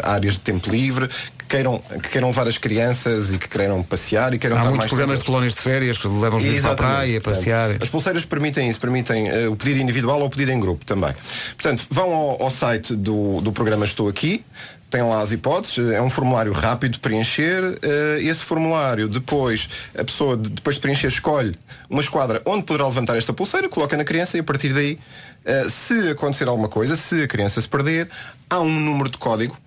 [0.03, 1.09] áreas de tempo livre,
[1.51, 5.19] queiram, que queiram levar as crianças e que queiram passear e queiram Há muitos programas
[5.19, 7.77] de colónias de férias que levam os meninos para a praia, a passear.
[7.81, 11.13] As pulseiras permitem isso, permitem eh, o pedido individual ou o pedido em grupo também.
[11.55, 14.43] Portanto, vão ao, ao site do, do programa Estou Aqui,
[14.89, 17.77] tem lá as hipóteses, é um formulário rápido de preencher.
[17.81, 21.55] eh, esse formulário, depois, a pessoa, de- depois de preencher, escolhe
[21.89, 24.97] uma esquadra onde poderá levantar esta pulseira, coloca na criança e a partir daí,
[25.45, 28.07] eh, se acontecer alguma coisa, se a criança se perder,
[28.49, 29.57] há um número de código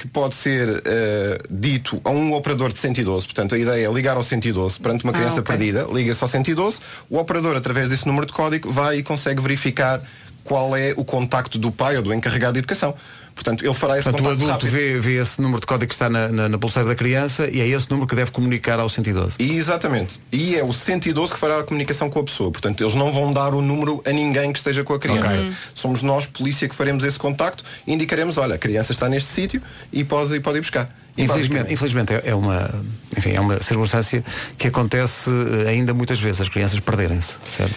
[0.00, 3.26] que pode ser eh, dito a um operador de 112.
[3.26, 5.44] Portanto, a ideia é ligar ao 112 perante uma Ah, criança ok.
[5.54, 6.80] perdida, liga-se ao 112,
[7.10, 10.00] o operador, através desse número de código, vai e consegue verificar
[10.42, 12.94] qual é o contacto do pai ou do encarregado de educação.
[13.40, 14.70] Portanto, ele fará esse Portanto, o adulto rápido.
[14.70, 17.58] vê, vê esse número de código que está na, na, na pulseira da criança e
[17.58, 19.36] é esse número que deve comunicar ao 112.
[19.38, 20.20] E, Exatamente.
[20.30, 22.50] E é o 112 que fará a comunicação com a pessoa.
[22.50, 25.32] Portanto, eles não vão dar o número a ninguém que esteja com a criança.
[25.32, 25.52] Ok.
[25.74, 29.62] Somos nós, polícia, que faremos esse contacto e indicaremos, olha, a criança está neste sítio
[29.90, 30.94] e pode, pode ir buscar.
[31.16, 32.70] Infelizmente, infelizmente é, é uma,
[33.16, 34.22] enfim, é uma circunstância
[34.56, 37.74] que acontece eh, ainda muitas vezes, as crianças perderem-se, certo?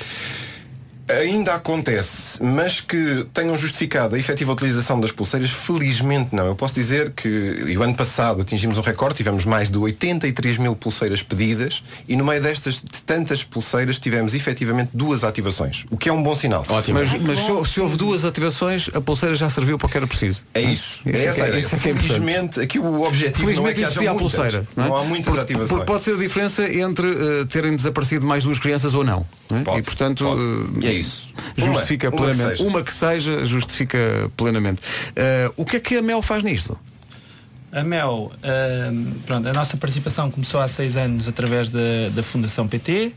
[1.10, 6.46] Ainda acontece, mas que tenham justificado a efetiva utilização das pulseiras, felizmente não.
[6.48, 7.28] Eu posso dizer que
[7.68, 12.16] e o ano passado atingimos um recorde, tivemos mais de 83 mil pulseiras pedidas e
[12.16, 16.34] no meio destas de tantas pulseiras tivemos efetivamente duas ativações, o que é um bom
[16.36, 16.66] sinal.
[16.70, 17.00] Ótimo.
[17.00, 20.08] Mas, mas se, se houve duas ativações, a pulseira já serviu para o que era
[20.08, 20.42] preciso.
[20.54, 21.02] É isso.
[21.06, 21.62] Isso é é essa que a é- ideia.
[21.62, 22.14] isso é que é importante.
[22.14, 24.32] Felizmente, aqui o objetivo Felizmente não é que haja existia a muitas.
[24.32, 24.68] pulseira.
[24.76, 25.02] Não, Não, é?
[25.02, 25.70] há muitas Porque- ativações.
[25.70, 29.26] Porque pode ser a diferença entre eh, terem desaparecido mais duas crianças ou não.
[29.50, 29.64] não é?
[29.64, 30.86] Pode, e portanto pode.
[30.94, 31.34] Eh, é isso.
[31.58, 32.58] justifica Uma- uma que plenamente.
[32.58, 32.70] seja.
[32.70, 34.82] Uma que seja justifica plenamente.
[35.16, 36.78] Eh, o que é que a Mel faz nisto?
[37.72, 42.68] A Mel, ahm, pronto, a nossa participação começou há seis anos através da, da Fundação
[42.68, 43.12] PT.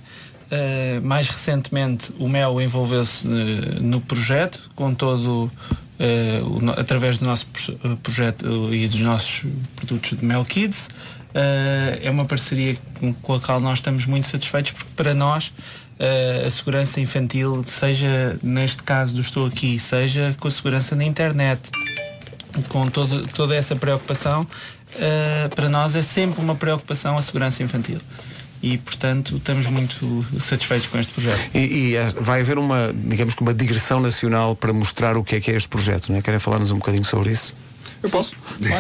[0.50, 5.50] Ah, mais recentemente o Mel envolveu-se eh, no projeto com todo
[5.98, 10.88] eh, o através do nosso pro- projeto e dos nossos produtos de Mel Kids.
[11.34, 15.52] Ah, é uma parceria com, com a qual nós estamos muito satisfeitos porque para nós
[15.58, 21.04] eh, a segurança infantil, seja neste caso do Estou Aqui, seja com a segurança na
[21.04, 21.70] internet,
[22.68, 24.46] com todo, toda essa preocupação,
[24.98, 27.98] eh, para nós é sempre uma preocupação a segurança infantil.
[28.62, 31.40] e portanto estamos muito satisfeitos com este projeto.
[31.54, 35.36] E, e, eh, vai haver uma, digamos que uma digressão nacional para mostrar o que
[35.36, 36.22] é que é este projeto, não é?
[36.22, 37.54] Querem falar-nos um bocadinho sobre isso?
[38.06, 38.32] Eu posso?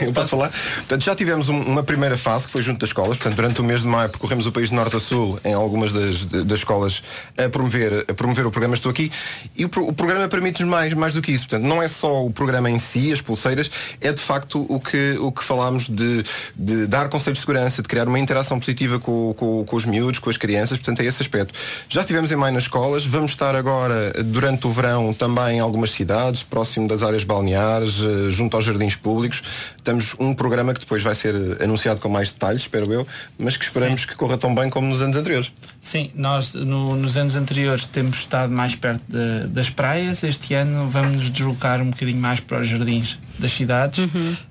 [0.06, 0.50] Eu posso falar?
[0.76, 3.16] Portanto, já tivemos um- uma primeira fase que foi junto das escolas.
[3.18, 5.92] Portanto, durante o mês de maio percorremos o país de norte a sul em algumas
[5.92, 7.02] das, das escolas
[7.36, 9.10] a promover, a promover o programa Estou Aqui.
[9.56, 11.48] E o, o programa permite-nos mais, mais do que isso.
[11.48, 13.70] Portanto, não é só o programa em si, as pulseiras,
[14.00, 16.22] é de facto o que, o que falámos de,
[16.56, 20.18] de dar conselhos de segurança, de criar uma interação positiva com, com- com os miúdos,
[20.18, 20.78] com as crianças.
[20.78, 21.52] Portanto, é esse aspecto.
[21.88, 23.04] Já estivemos em maio nas escolas.
[23.04, 28.30] Vamos estar agora, durante o verão, também em algumas cidades, próximo das áreas balneares, eh,
[28.30, 29.42] junto aos jardins públicos públicos
[29.86, 31.32] temos um programa que depois vai ser
[31.62, 33.06] anunciado com mais detalhes, espero eu,
[33.38, 35.52] mas que esperamos que corra tão bem como nos anos anteriores.
[35.80, 40.24] Sim, nós no- nos anos anteriores temos estado mais perto de- das praias.
[40.24, 44.08] Este ano vamos nos deslocar um bocadinho mais para os jardins das cidades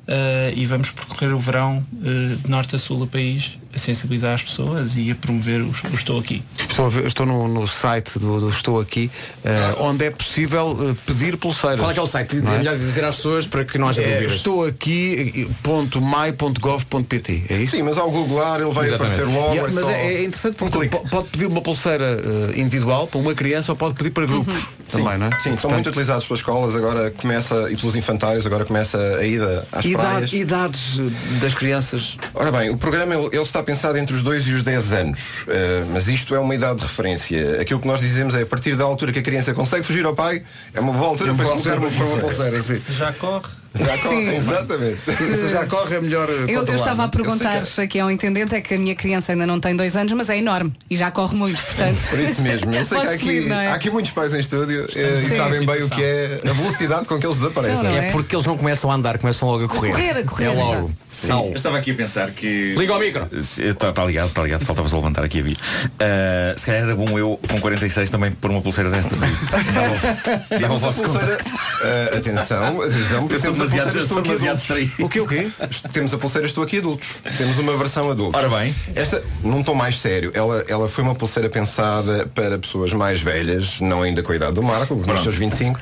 [0.07, 4.33] eh, e vamos percorrer o verão eh, de norte a sul do país a sensibilizar
[4.35, 6.41] as pessoas e a promover o, o Estou Aqui.
[6.69, 9.11] Estou, a ver- estou no, no site do, do Estou Aqui,
[9.43, 11.79] eh, onde é possível pedir pulseiras.
[11.81, 12.35] Qual é que é o site?
[12.37, 12.57] É é?
[12.59, 14.33] melhor dizer às pessoas para que não haja É, dúvidas.
[14.37, 15.24] estou aqui
[15.63, 17.75] ponto mai.gov.pt é isso?
[17.75, 19.13] Sim, mas ao googlar ele vai Exatamente.
[19.21, 19.53] aparecer logo.
[19.53, 22.05] Yeah, é mas só- é, é interessante porque po- pode pedir uma pulseira
[22.53, 24.55] eh, individual para uma criança ou pode pedir para grupos
[24.87, 25.39] também, não é?
[25.39, 29.67] Sim, são muito utilizados pelas escolas, agora começa, e pelos infantários, agora começa a ida
[29.71, 30.31] às praias.
[30.31, 32.17] Idade, idades eh, das crianças.
[32.33, 35.19] Ora bem, o programa ele, ele está pensado entre os 2 e os 10 anos,
[35.47, 37.59] eh, mas isto é uma idade de referência.
[37.61, 40.13] Aquilo que nós dizemos é a partir da altura que a criança consegue fugir ao
[40.15, 42.61] pai, é uma boa altura É para colocar uma, uma pulseira.
[42.61, 42.75] Sim.
[42.75, 43.45] Se já corre.
[43.85, 44.35] Já corre, Sim.
[44.37, 45.01] exatamente.
[45.11, 46.29] Se já corre é melhor.
[46.29, 49.59] Eu, eu estava a perguntar aqui ao intendente é que a minha criança ainda não
[49.59, 51.97] tem dois anos, mas é enorme e já corre muito, portanto.
[52.09, 53.67] Por isso mesmo, eu sei que há aqui, não é?
[53.67, 55.37] há aqui muitos pais em estúdio eh, e Sim.
[55.37, 57.75] sabem bem o que é a velocidade com que eles desaparecem.
[57.83, 59.91] Não, não É porque eles não começam a andar, começam logo a correr.
[59.91, 60.91] correr, a correr, É logo.
[61.23, 62.75] eu estava aqui a pensar que.
[62.77, 63.27] Liga ao micro.
[63.33, 65.55] Está tá ligado, está ligado, faltava só levantar aqui a via.
[65.99, 69.19] Ah, se calhar era bom eu, com 46, também pôr uma pulseira destas.
[70.59, 71.37] Dava, o vosso pulseira.
[71.83, 74.93] eh, atenção, atenção, porque temos demasiado- Estou demasiado distraído.
[75.05, 75.47] O quê, o quê?
[75.93, 77.07] Temos a pulseira Estou Aqui Adultos.
[77.37, 78.39] Temos uma versão adultos.
[78.39, 78.73] Ora bem.
[78.95, 83.79] Esta, num tom mais sério, ela, ela foi uma pulseira pensada para pessoas mais velhas,
[83.79, 85.79] não ainda com a idade do Marco, nos seus 25.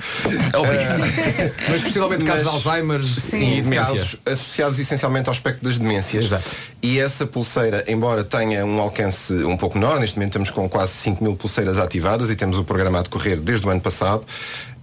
[0.58, 1.00] Obrigado.
[1.70, 3.76] Mas possivelmente casos de Mas- Alzheimer e Sim, demência.
[3.86, 6.26] casos associados essencialmente ao aspecto das demências.
[6.26, 6.50] Exato.
[6.82, 10.92] E essa pulseira, embora tenha um alcance um pouco menor, neste momento estamos com quase
[10.94, 14.26] 5 mil pulseiras ativadas e temos o programa a decorrer desde o ano passado.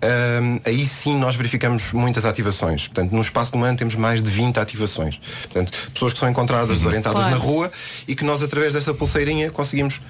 [0.03, 2.89] Hum, aí sim nós verificamos muitas ativações.
[2.89, 5.21] Portanto, no espaço de um ano temos mais de 20 ativações.
[5.43, 7.37] Portanto, pessoas que são encontradas desorientadas Claro.
[7.39, 7.71] na rua
[8.09, 10.01] e que nós, através dessa pulseirinha, conseguimos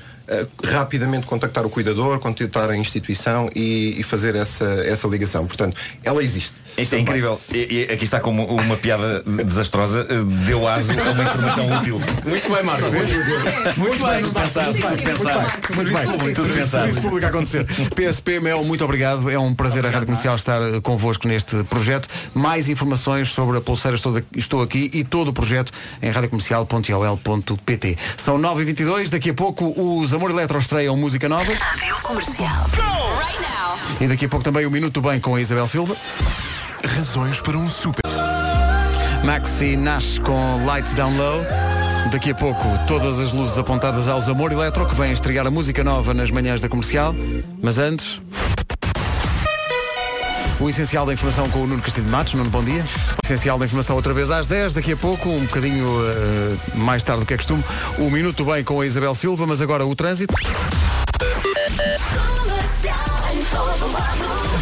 [0.64, 5.46] rapidamente contactar o cuidador, contactar a instituição e, e fazer essa, essa ligação.
[5.46, 6.54] Portanto, ela existe.
[6.78, 7.38] Isto é incrível.
[7.52, 10.06] E, e aqui está como uma piada desastrosa.
[10.08, 12.00] eh, Deu aso a uma informação útil.
[12.24, 12.86] Muito bem, Marco.
[13.76, 15.52] Muito bem, tudo pensado, tudo pensado.
[15.74, 16.34] Muito bem.
[16.34, 16.84] Tudo pensado.
[16.84, 17.66] Serviço público a acontecer.
[17.94, 19.28] PSP Mel, muito obrigado.
[19.28, 22.08] É um prazer a Rádio Comercial estar eh, convosco neste projeto.
[22.32, 23.96] Mais informações sobre a pulseira
[24.36, 27.98] Estou Aqui e todo o projeto em radiocomercial.ol.pt.
[28.16, 31.50] São 9h22, daqui a pouco os Amor Eletro estreiam música nova.
[31.50, 32.66] Rádio Comercial.
[33.98, 35.96] E daqui a pouco também o Minuto do Bem com a Isabel Silva.
[36.84, 38.02] Razões para um super.
[39.24, 41.40] Maxi nasce com Lights Down Low.
[42.12, 45.82] Daqui a pouco, todas as luzes apontadas aos Amor Eletro, que vêm estrear a música
[45.82, 47.14] nova nas manhãs da comercial.
[47.62, 48.20] Mas antes.
[50.60, 52.34] O essencial da informação com o Nuno Castilho de Matos.
[52.34, 52.84] Nuno, bom dia.
[52.84, 54.74] O essencial da informação outra vez às 10.
[54.74, 57.64] Daqui a pouco, um bocadinho eh, mais tarde do que é costume,
[57.98, 59.46] o Minuto Bem com a Isabel Silva.
[59.46, 60.34] Mas agora o trânsito.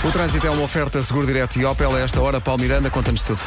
[0.05, 1.95] O trânsito é uma oferta seguro direto e Opel.
[1.95, 3.41] A esta hora, Paulo Miranda, conta-nos tudo.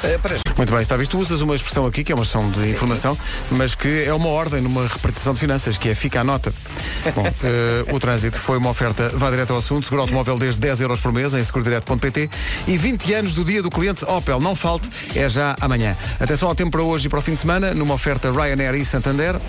[0.58, 1.12] Muito bem, está visto.
[1.12, 3.18] Tu usas uma expressão aqui, que é uma expressão de informação,
[3.50, 6.54] mas que é uma ordem numa repartição de finanças, que é fica a nota.
[7.16, 10.82] Bom, eh, o trânsito foi uma oferta, vá direto ao assunto, seguro automóvel desde 10
[10.82, 12.30] euros por mês em segurodireto.pt
[12.68, 14.40] e 20 anos do dia do cliente Opel.
[14.40, 15.96] Não falte, é já amanhã.
[16.20, 18.84] Atenção ao tempo para hoje e para o fim de semana, numa oferta Ryanair e
[18.84, 19.40] Santander.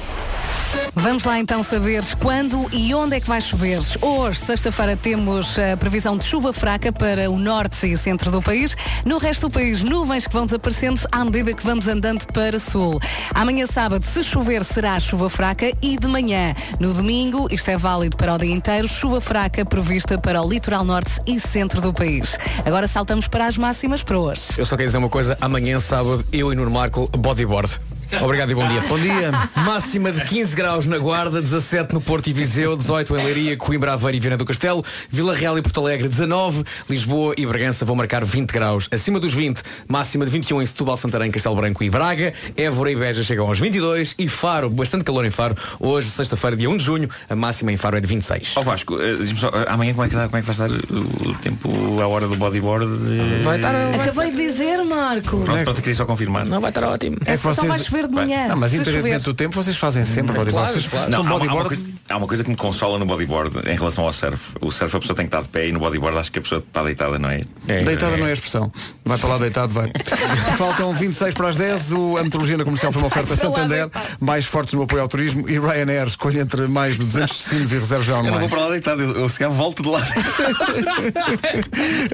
[0.94, 3.80] Vamos lá então saber quando e onde é que vai chover.
[4.00, 8.76] Hoje, sexta-feira, temos a previsão de chuva fraca para o norte e centro do país.
[9.04, 13.00] No resto do país, nuvens que vão desaparecendo à medida que vamos andando para sul.
[13.34, 16.54] Amanhã, sábado, se chover, será chuva fraca e de manhã.
[16.78, 20.84] No domingo, isto é válido para o dia inteiro, chuva fraca prevista para o litoral
[20.84, 22.36] norte e centro do país.
[22.64, 24.42] Agora saltamos para as máximas para hoje.
[24.56, 27.91] Eu só quero dizer uma coisa, amanhã, sábado, eu e Nuno Marco, bodyboard.
[28.20, 28.80] Obrigado e bom dia.
[28.82, 29.30] Bom dia.
[29.64, 33.92] Máxima de 15 graus na Guarda, 17 no Porto e Viseu, 18 em Leiria, Coimbra,
[33.94, 37.96] Aveiro e Viana do Castelo, Vila Real e Porto Alegre 19, Lisboa e Bragança vão
[37.96, 38.88] marcar 20 graus.
[38.92, 42.96] Acima dos 20, máxima de 21 em Setúbal, Santarém, Castelo Branco e Braga, Évora e
[42.96, 45.56] Beja chegam aos 22 e Faro, bastante calor em Faro.
[45.80, 48.54] Hoje, sexta-feira, dia 1 de junho, a máxima em Faro é de 26.
[48.56, 50.54] Ó Vasco, eh, diz-me só, eh, amanhã como é, que dá- como é que vai
[50.54, 52.84] estar o tempo, a hora do bodyboard?
[52.84, 55.40] eh, Vai estar, Acabei de dizer, Marco.
[55.40, 56.44] Pronto, pronto, queria só confirmar.
[56.44, 57.16] Não vai estar ótimo.
[57.24, 58.48] É só vai chover de manhã.
[58.48, 59.32] Não, mas independentemente chover.
[59.32, 60.72] do tempo, vocês fazem sempre bodyboard.
[60.72, 61.68] Vocês Não, são há, uma, há uma bodyboard.
[61.68, 64.54] coisa, há uma coisa que me consola no bodyboard em relação ao surf.
[64.60, 66.42] O surf a pessoa tem que estar de pé e no bodyboard acho que a
[66.42, 67.40] pessoa está deitada, não é?
[67.66, 68.72] Deitada não é a expressão.
[69.04, 69.90] Vai para lá deitado, vai.
[70.58, 71.92] Faltam 26 para as 10.
[71.92, 73.88] O, a metrologia na comercial foi uma oferta lá Santander,
[74.20, 77.74] mais fortes no apoio ao turismo e Ryanair escolhe entre mais de 200 destinos e
[77.78, 78.48] reservas já Eu não vou online.
[78.50, 80.02] para lá deitado, eu, eu se calhar volto de lá.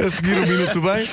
[0.04, 1.08] A seguir o minuto bem.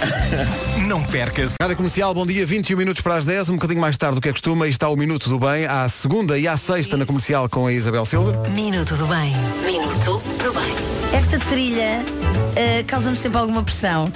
[0.86, 1.52] Não percas.
[1.60, 4.30] Rádio Comercial, bom dia, 21 minutos para as 10, um bocadinho mais tarde do que
[4.30, 7.50] é costume, e está o Minuto do Bem, à segunda e à sexta na comercial
[7.50, 8.48] com a Isabel Silva.
[8.48, 9.30] Minuto do bem.
[9.62, 10.74] Minuto do bem.
[11.12, 12.02] Esta trilha
[12.56, 14.10] eh, causa-me sempre alguma pressão.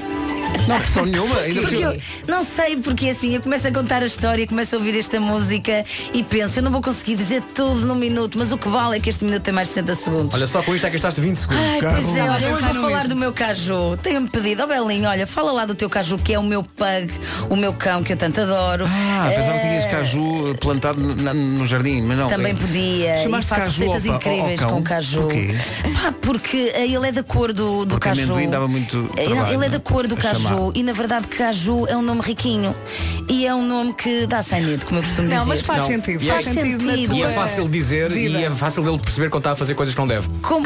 [0.69, 1.99] Não há pressão nenhuma, ainda por Porque eu
[2.29, 5.85] não sei porque assim, eu começo a contar a história, começo a ouvir esta música
[6.13, 9.01] e penso, eu não vou conseguir dizer tudo num minuto, mas o que vale é
[9.01, 10.35] que este minuto tem mais de 60 segundos.
[10.35, 11.63] Olha, só com isto já gastaste 20 segundos.
[11.65, 13.97] Ai, pois é, olha, hoje vou no falar do meu caju.
[14.03, 17.11] Tenho-me pedido, ó Belinho, olha, fala lá do teu caju, que é o meu pug,
[17.51, 18.85] o meu cão que eu tanto adoro.
[18.87, 22.29] Ah, pensava que tinhas Eh, caju plantado na- no jardim, mas não.
[22.29, 23.17] Também é- podia.
[23.21, 25.21] E Chamaste faço caju receitas ao pa- ao- incríveis com caju.
[25.23, 25.55] Porquê?
[25.95, 28.23] Pá, porque eh, ele é da cor do, do Porque caju.
[28.23, 29.85] amendoim dava muito Eh, trabalho, Ele é da não?
[29.85, 30.19] cor do A
[30.49, 30.73] caju.
[30.75, 32.75] E na verdade caju é um nome riquinho.
[33.29, 35.49] E é um nome que dá sanedo, como eu costumo Não, dizer.
[35.49, 35.89] mas faz Não.
[35.89, 36.23] sentido.
[36.23, 38.39] E é- Faz sentido na E é fácil dizer vida.
[38.39, 40.29] e é fácil dele perceber quando está a fazer coisas que não deve.
[40.43, 40.63] Com-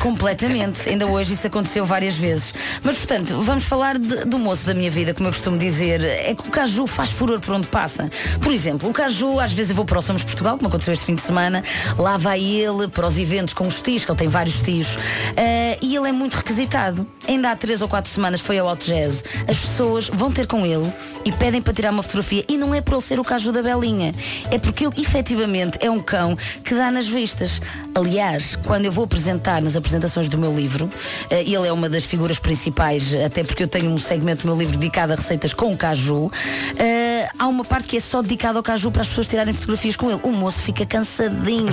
[0.00, 0.88] Completamente.
[0.88, 2.54] Ainda hoje isso aconteceu várias vezes.
[2.82, 6.02] Mas, portanto, vamos falar de- do moço da minha vida, como eu costumo dizer.
[6.02, 8.08] É que o caju faz furor por onde passa.
[8.40, 11.04] Por exemplo, o caju, às vezes eu vou para o Somos Portugal, como aconteceu este
[11.04, 11.62] fim de semana.
[11.98, 14.98] Lá vai ele para os eventos com os tios, que ele tem vários tios.
[15.36, 17.06] eh, e ele é muito requisitado.
[17.28, 19.22] Ainda há três ou quatro semanas foi ao Hot Jazz.
[19.46, 20.90] As pessoas vão ter com ele
[21.24, 22.44] e pedem para tirar uma fotografia.
[22.48, 24.14] E não é por ele ser o caju da Belinha.
[24.50, 27.60] É porque ele efetivamente é um cão que dá nas vistas.
[27.94, 30.88] Aliás, quando eu vou apresentar nas apresentações do meu livro,
[31.28, 34.56] eh, ele é uma das figuras principais, até porque eu tenho um segmento do meu
[34.56, 36.30] livro dedicado a receitas com o caju.
[37.40, 40.10] Há uma parte que é só dedicada ao caju para as pessoas tirarem fotografias com
[40.10, 40.20] ele.
[40.22, 41.72] O moço fica cansadinho.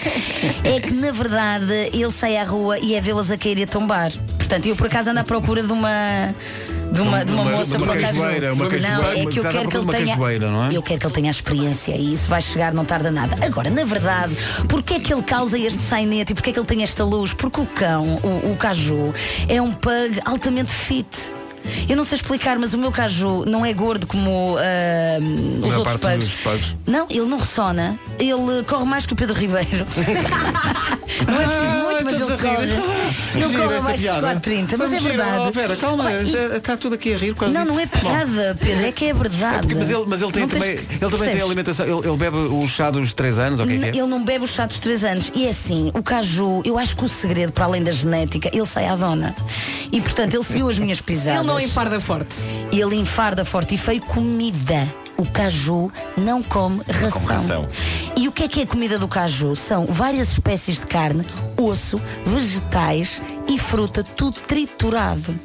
[0.64, 3.66] é que na verdade ele sai à rua e é vê-las a cair e a
[3.66, 4.10] tombar.
[4.38, 6.34] Portanto, eu por acaso ando à procura de uma.
[6.92, 8.18] De uma, de uma, Uma- moça de uma para o caju.
[8.20, 10.14] cajueira, uma Não, é que eu quero que ele tenha.
[10.14, 10.76] é?
[10.76, 13.44] Eu quero que ele tenha a experiência e isso vai chegar, não tarda nada.
[13.44, 14.36] Agora, na verdade,
[14.68, 17.32] porquê é que ele causa este sainete e porquê é que ele tem esta luz?
[17.34, 19.12] Porque o cão, o, o caju,
[19.48, 21.08] é um pug altamente fit.
[21.88, 25.18] Eu não sei explicar, mas o meu caju não é gordo como ah,
[25.62, 26.76] os Na outros pugs.
[26.86, 27.98] Não, ele não ressona.
[28.18, 29.86] Ele corre mais que o Pedro Ribeiro.
[31.26, 32.72] não é preciso muito, mas ele
[33.34, 34.20] Ele corre esta mais piada.
[34.20, 35.38] 430, mas é verdade.
[35.48, 37.34] Oh, Vera, calma, e- está tudo aqui a rir.
[37.52, 39.58] Não, não é piada, Pedro, é que é verdade.
[39.58, 42.66] Porque- mas ele, mas ele tem também, ele também tem alimentação, ele, ele bebe o
[42.66, 43.88] chá dos 3 anos, ou o que é que é?
[43.90, 45.30] Ele não bebe o chá dos 3 anos.
[45.34, 48.66] E é assim, o caju, eu acho que o segredo, para além da genética, ele
[48.66, 49.34] sai à dona.
[49.92, 51.38] E portanto, ele seguiu as minhas pisadas.
[51.40, 52.34] Ele não enfarda forte.
[52.72, 54.86] Ele enfarda forte e feio comida.
[55.16, 57.24] O caju não come ração.
[57.24, 57.68] ração.
[58.16, 59.54] E o que é que é a comida do caju?
[59.54, 61.24] São várias espécies de carne,
[61.56, 65.38] osso, vegetais e fruta, tudo triturado.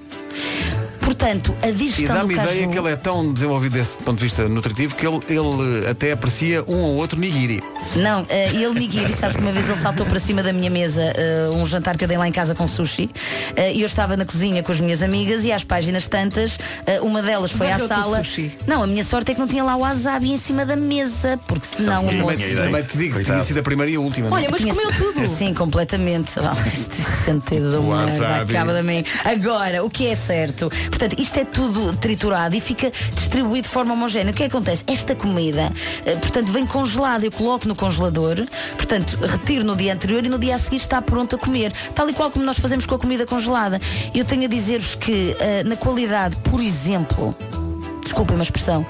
[1.14, 2.52] Portanto, a E digestão dá-me do caju...
[2.54, 6.12] ideia que ele é tão desenvolvido desse ponto de vista nutritivo que ele, ele até
[6.12, 7.64] aprecia um ou outro nigiri.
[7.96, 11.02] Não, eh, ele nigiri, sabes que uma vez ele saltou para cima da minha mesa
[11.02, 13.10] eh, um jantar que eu dei lá em casa com sushi
[13.56, 16.60] eh, e eu estava na cozinha com as minhas amigas e às páginas tantas,
[17.02, 18.18] uma delas foi à Varreu-te o sala.
[18.24, 18.56] sushi.
[18.68, 21.40] Não, a minha sorte é que não tinha lá o wasabi em cima da mesa,
[21.48, 22.38] porque senão o tinha moço.
[22.56, 23.34] Também te digo, Coitado.
[23.40, 24.28] tinha sido a primeira e a última.
[24.28, 24.32] é?
[24.32, 25.26] Olha, mas comeu tudo.
[25.36, 26.34] Sim, completamente.
[26.40, 29.04] Oh, Este sentido do acaba de mim.
[29.26, 30.70] Agora, o que é certo?
[31.00, 34.34] Portanto, isto é tudo triturado e fica distribuído de forma homogénea.
[34.34, 34.84] O que é acontece?
[34.86, 35.72] Esta comida,
[36.06, 37.26] eh, portanto, vem congelada.
[37.26, 38.36] Eu coloco no congelador,
[38.76, 41.72] portanto, retiro no dia anterior e no dia a seguir está pronto a comer.
[41.96, 43.80] Tal e qual como nós fazemos com a comida congelada.
[44.14, 47.34] Eu tenho a dizer-vos que, eh, na qualidade, por exemplo,
[48.04, 48.86] desculpem uma expressão,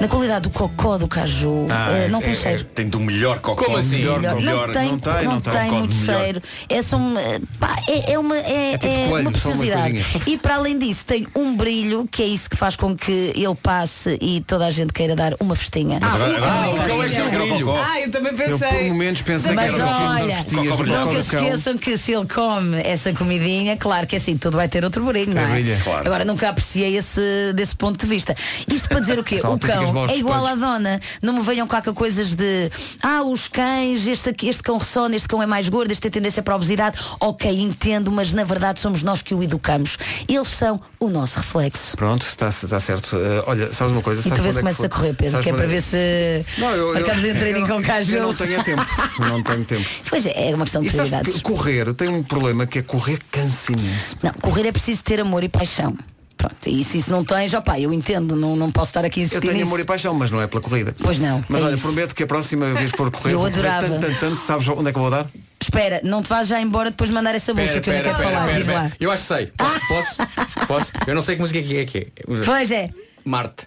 [0.00, 2.60] na qualidade do cocó do caju, eh, não tem é- cheiro.
[2.62, 3.64] é- tem do melhor cocó.
[3.64, 3.98] Como assim?
[3.98, 4.36] Melhor, Melhor.
[4.36, 4.66] melhor.
[4.68, 5.70] não tem, não tem, não não tem, tem.
[5.72, 6.42] Muito cheiro.
[6.68, 7.20] É, só uma,
[7.58, 10.04] pá, é, é uma, é, É tipo é coelho, uma preciosidade.
[10.26, 13.54] E para além disso, tem um brilho que é isso que faz com que ele
[13.62, 15.98] passe e toda a gente queira dar uma festinha.
[16.02, 17.72] Ah, o agora- cão é o brilho.
[17.76, 18.88] Ah, eu também Eu por pensei.
[18.90, 23.12] momentos pensei Mas que era olha, que do se esqueçam que se ele come essa
[23.12, 25.60] comidinha, claro que assim tudo vai ter outro brilho, não é?
[26.04, 28.34] Agora nunca apreciei esse desse ponto de vista.
[28.70, 29.40] Isto para dizer o quê?
[29.50, 29.89] O cão.
[29.92, 31.00] Não, é igual à dona.
[31.22, 32.70] Não me venham cá com coisas de
[33.02, 36.10] ah, os cães, este, aqui- este cão ressona, este cão é mais gordo, este tem
[36.10, 36.98] tendência para a obesidade.
[37.20, 39.96] Ok, entendo, mas na verdade somos nós que o educamos.
[40.28, 41.96] Eles são o nosso reflexo.
[41.96, 43.16] Pronto, está está certo.
[43.16, 44.20] Eh, olha, sabes uma coisa?
[44.26, 46.44] E tu vê se é começa a correr, Pedro, Sabes que é para ver se
[46.58, 48.12] Não, eu, eu, marcamos um eu, treininho com não- caju.
[48.12, 48.82] eu não tenho tempo.
[49.18, 49.86] Não tenho tempo.
[50.10, 51.40] Pois é, é uma questão de prioridades.
[51.42, 54.16] correr tem um problema que é correr cansa imenso.
[54.22, 55.96] Não, correr é preciso ter amor e paixão.
[56.40, 59.34] Pronto, e se isso não tens, opá, eu entendo, não, não posso estar aqui a
[59.34, 59.66] Eu tenho nisso.
[59.66, 60.94] amor e paixão, mas não é pela corrida.
[60.98, 61.82] Pois não, Mas é olha, isso.
[61.82, 63.86] prometo que a próxima vez for correr, Eu adorava.
[63.86, 65.26] tanto, tanto, tanto, sabes onde é que eu vou dar?
[65.60, 68.16] Espera, não te vás já embora depois de mandar essa bucha que eu não quero
[68.16, 68.90] falar, diz lá.
[68.98, 69.46] Eu acho que sei.
[69.54, 69.80] Posso?
[69.86, 70.66] Posso?
[70.66, 70.92] Posso?
[71.06, 71.84] Eu não sei que música é que é.
[71.84, 72.06] Que é.
[72.42, 72.88] Pois é.
[73.26, 73.66] Marte.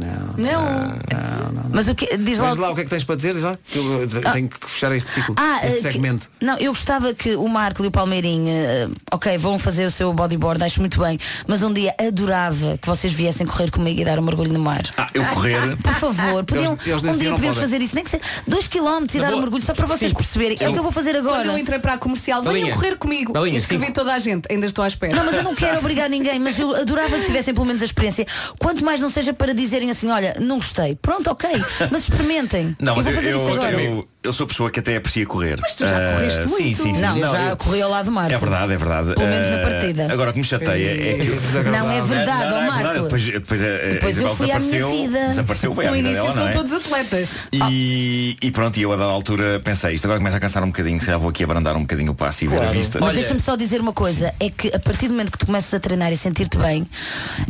[0.00, 0.34] Não.
[0.36, 1.64] Não.
[1.72, 3.42] Mas o que diz lá, Diz lá o que é que tens para dizer, diz
[3.42, 3.56] lá.
[3.74, 4.32] Eu eh, Ah.
[4.32, 6.28] tenho que fechar este ciclo, Ah, este que- segmento.
[6.40, 10.12] não, eu gostava que o Marco e o Palmeirinho, eh, ok, vão fazer o seu
[10.12, 14.18] bodyboard, acho muito bem, mas um dia adorava que vocês viessem correr comigo e dar
[14.18, 14.82] um mergulho no mar.
[14.96, 15.76] Ah, eu correr.
[15.82, 17.70] Por favor, podiam, Eles- eles um dia não podemos podem.
[17.70, 20.10] fazer isso, nem que seja 2 km e Na dar um mergulho, só para vocês
[20.10, 20.22] Cinco.
[20.22, 20.56] perceberem.
[20.60, 21.36] É o que eu vou fazer agora.
[21.42, 22.74] Quando eu entrei para a comercial, venham Belinha.
[22.74, 23.32] correr comigo.
[23.32, 23.94] Belinha, e escrevi cinco.
[23.94, 25.14] toda a gente, ainda estou à espera.
[25.14, 27.84] Não, mas eu não quero obrigar ninguém, mas eu adorava que tivessem pelo menos a
[27.84, 28.26] experiência.
[28.58, 30.94] Quanto mais não seja para dizerem assim, olha, não gostei.
[30.94, 31.48] Pronto, ok,
[31.90, 32.76] mas experimentem.
[32.80, 35.58] Não, mas eu fazer eu, eu, eu sou pessoa que até aprecia correr.
[35.60, 36.82] Mas tu já Ah, correste Sim, muito.
[36.82, 37.00] sim, sim.
[37.00, 38.32] Não, eu já eu- corri ao lado do Marco.
[38.32, 39.14] É verdade, é verdade.
[39.14, 40.12] Pelo menos na Ah, partida.
[40.12, 41.60] Agora o que me chateia é que.
[41.70, 42.82] Não é verdade, Não, é Marco.
[42.82, 43.02] verdade.
[43.04, 44.90] Depois, depois, a- a Depois eu fui à minha desapareceu.
[45.08, 45.28] vida.
[45.28, 46.52] Desapareceu, foi à No vida início dela, não são é?
[46.52, 47.30] todos atletas.
[47.52, 50.66] E, e pronto, e eu a dada altura pensei, isto agora começa a cansar um
[50.68, 52.72] bocadinho, se já vou aqui abrandar um bocadinho o passo e ver a Claro.
[52.78, 52.98] vista.
[53.00, 55.72] Mas deixa-me só dizer uma coisa, é que a partir do momento que tu começas
[55.72, 56.86] a treinar e sentir-te bem,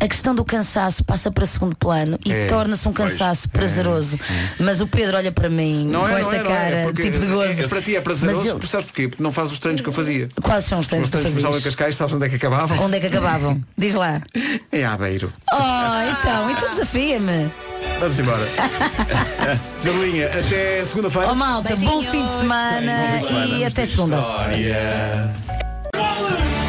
[0.01, 3.11] a questão do cansaço passa para segundo plano e É, torna-se um pois.
[3.13, 4.19] cansaço prazeroso.
[4.59, 7.19] Mas o Pedro olha para mim Não com é, esta é, é, cara, porque tipo
[7.19, 7.63] de gozo.
[7.63, 9.09] é- para ti é prazeroso, eu- porque sabes porquê?
[9.09, 10.29] Porque não fazes os treinos que eu fazia.
[10.43, 11.75] Quais são os treinos Os que tu treinos começavam em fazias?
[11.75, 12.85] Cascais, sabes onde é que acabavam?
[12.85, 13.61] Onde é que acabavam?
[13.77, 14.23] Diz lá.
[14.73, 15.33] Em Aveiro.
[15.53, 15.57] Oh,
[16.21, 17.51] então, então desafia-me.
[17.99, 18.47] Vamos embora.
[19.83, 21.29] Zabelinha, até segunda-feira.
[21.31, 23.47] Oh malta, bom fim de semana, Bom fim de semana.
[23.59, 24.19] e até segunda.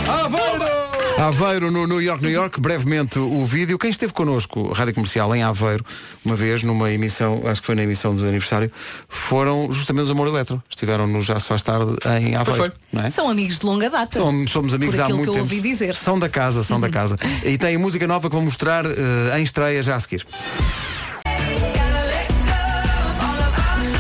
[0.07, 0.80] Aveiro!
[1.21, 3.77] Aveiro no New York, New York, brevemente o vídeo.
[3.77, 5.85] Quem esteve connosco, Rádio Comercial, em Aveiro,
[6.25, 8.71] uma vez, numa emissão, acho que foi na emissão do aniversário,
[9.07, 10.63] foram justamente os Amor Eletro.
[10.67, 12.55] Estiveram no Já se faz tarde em Aveiro.
[12.55, 12.71] foi.
[12.91, 13.11] Não é?
[13.11, 14.19] São amigos de longa data.
[14.19, 15.43] Somos, somos amigos há muito que eu tempo.
[15.43, 15.93] ouvi dizer.
[15.93, 17.15] São da casa, são da casa.
[17.45, 20.25] E tem música nova que vou mostrar eh, em estreia já a seguir.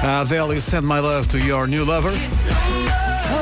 [0.03, 2.13] A Adele e Send My Love to Your New Lover.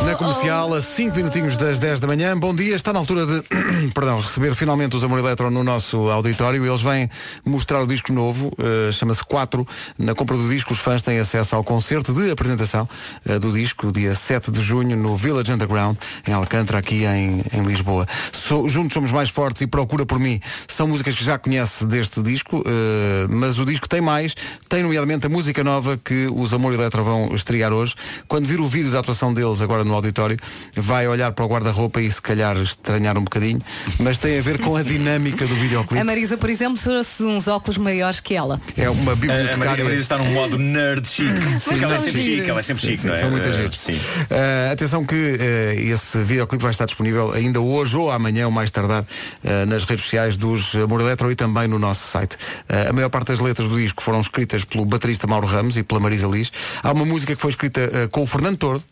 [0.10, 2.36] Na comercial, a 5 minutinhos das 10 da manhã.
[2.36, 3.44] Bom dia, está na altura de
[3.94, 6.66] perdão, receber finalmente os Amor Eletro no nosso auditório.
[6.66, 7.08] Eles vêm
[7.46, 9.68] mostrar o disco novo, eh, chama-se 4.
[10.00, 12.90] Na compra do disco, os fãs têm acesso ao concerto de apresentação
[13.24, 15.96] eh, do disco, dia 7 de junho, no Village Underground,
[16.28, 18.08] em Alcântara, aqui em, em Lisboa.
[18.32, 20.42] So- juntos somos mais fortes e procura por mim.
[20.68, 24.34] São músicas que já conhece deste disco, eh, mas o disco tem mais.
[24.68, 27.94] Tem, nomeadamente, a música nova que os Amor Eletro vão estrear hoje.
[28.28, 30.38] Quando vir o vídeo da atuação deles agora no auditório,
[30.76, 33.60] vai olhar para o guarda-roupa e se calhar estranhar um bocadinho,
[34.00, 36.00] mas tem a ver com a dinâmica do videoclipe.
[36.00, 38.60] A Marisa, por exemplo, trouxe uns óculos maiores que ela.
[38.78, 39.58] É uma A, a bibliotecária.
[39.58, 41.30] Maria Marisa está num modo nerd chique.
[41.64, 43.18] Porque ela é sempre chique, ela é sempre Sim, chique, sim, não é?
[43.18, 43.80] são muito Eh, giros.
[43.80, 43.94] Sim.
[43.94, 48.72] Uh, atenção que uh, esse videoclipe vai estar disponível ainda hoje ou amanhã, ou mais
[48.72, 52.34] tardar, uh, nas redes sociais dos Amor Eletro e também no nosso site.
[52.36, 55.84] Uh, a maior parte das letras do disco foram escritas pelo baterista Mauro Ramos e
[55.84, 56.52] pela Marisa Liz.
[56.84, 58.84] Há uma música que foi escrita uh, com o Fernando Tordo,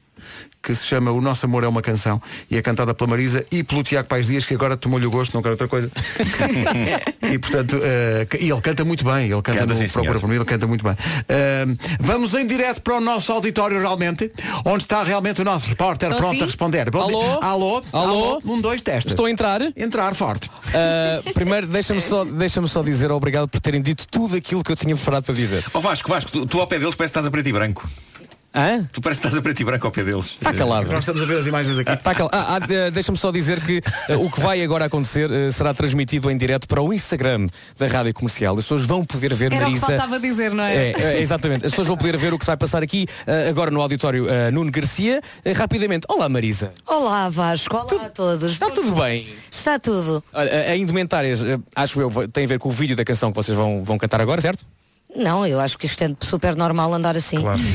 [0.68, 3.64] que se chama O Nosso Amor é uma Canção e é cantada pela Marisa e
[3.64, 5.90] pelo Tiago Pais Dias, que agora tomou-lhe o gosto, não quero outra coisa.
[7.32, 10.20] e portanto, uh, e ele canta muito bem, ele canta, Canta, no sim, Procura senhor.
[10.20, 10.92] por mim, ele canta muito bem.
[10.92, 14.30] Uh, vamos em direto para o nosso auditório realmente,
[14.66, 16.42] onde está realmente o nosso repórter Então, pronto sim.
[16.42, 16.92] a responder.
[16.92, 17.24] Bom Alô?
[17.24, 17.40] dia.
[17.42, 17.82] Alô?
[17.94, 18.42] Alô?
[18.44, 19.12] Um, dois, testa.
[19.12, 19.62] Estou a entrar.
[19.74, 20.50] Entrar forte.
[20.50, 24.76] Uh, primeiro, deixa-me só, deixa só dizer obrigado por terem dito tudo aquilo que eu
[24.76, 25.64] tinha preparado para dizer.
[25.74, 27.90] Ó Vasco, Vasco, tu, tu ao pé deles parece que estás a preto e branco.
[28.58, 28.84] Hã?
[28.92, 30.26] Tu parece que estás a preto e branco ao pé deles.
[30.34, 30.88] Está calado.
[30.92, 31.96] Nós estamos a ver as imagens aqui.
[31.98, 35.32] Tá cal- Ah, ah, eh, Deixa-me só dizer que eh, o que vai agora acontecer
[35.32, 37.46] eh, será transmitido em direto para o Instagram
[37.78, 38.58] da Rádio Comercial.
[38.58, 39.86] As pessoas vão poder ver Era o que Marisa.
[39.86, 40.76] faltava dizer, não é?
[40.76, 41.66] É, é, exatamente.
[41.68, 44.26] As pessoas vão poder ver o que se vai passar aqui eh, agora no auditório
[44.52, 45.22] Nuno Garcia.
[45.56, 46.08] Rapidamente.
[46.10, 46.72] Olá Marisa.
[46.88, 48.52] Olá Vasco, olá a todos.
[48.52, 49.28] Está tudo bem?
[49.52, 50.24] Está tudo.
[50.34, 51.42] Olha, a a indumentárias,
[51.76, 54.20] acho eu, tem a ver com o vídeo da canção que vocês vão, vão cantar
[54.20, 54.66] agora, certo?
[55.18, 57.42] Não, eu acho que isto é super normal andar assim.
[57.42, 57.60] Claro.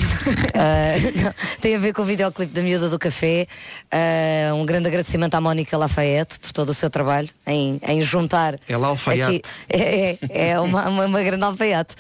[0.54, 3.46] Ah, não, tem a ver com o videoclipe da Miúda do Café.
[3.90, 8.60] Ah, um grande agradecimento à Mónica Lafayette por todo o seu trabalho em, em juntar.
[8.68, 9.36] É lá alfaiate.
[9.36, 11.94] aqui- É, é, é uma, uma, uma grande alfaiate.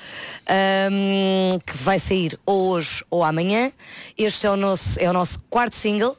[0.46, 3.72] Ahm, que vai sair ou hoje ou amanhã.
[4.16, 6.16] Este é o nosso, é o nosso quarto single.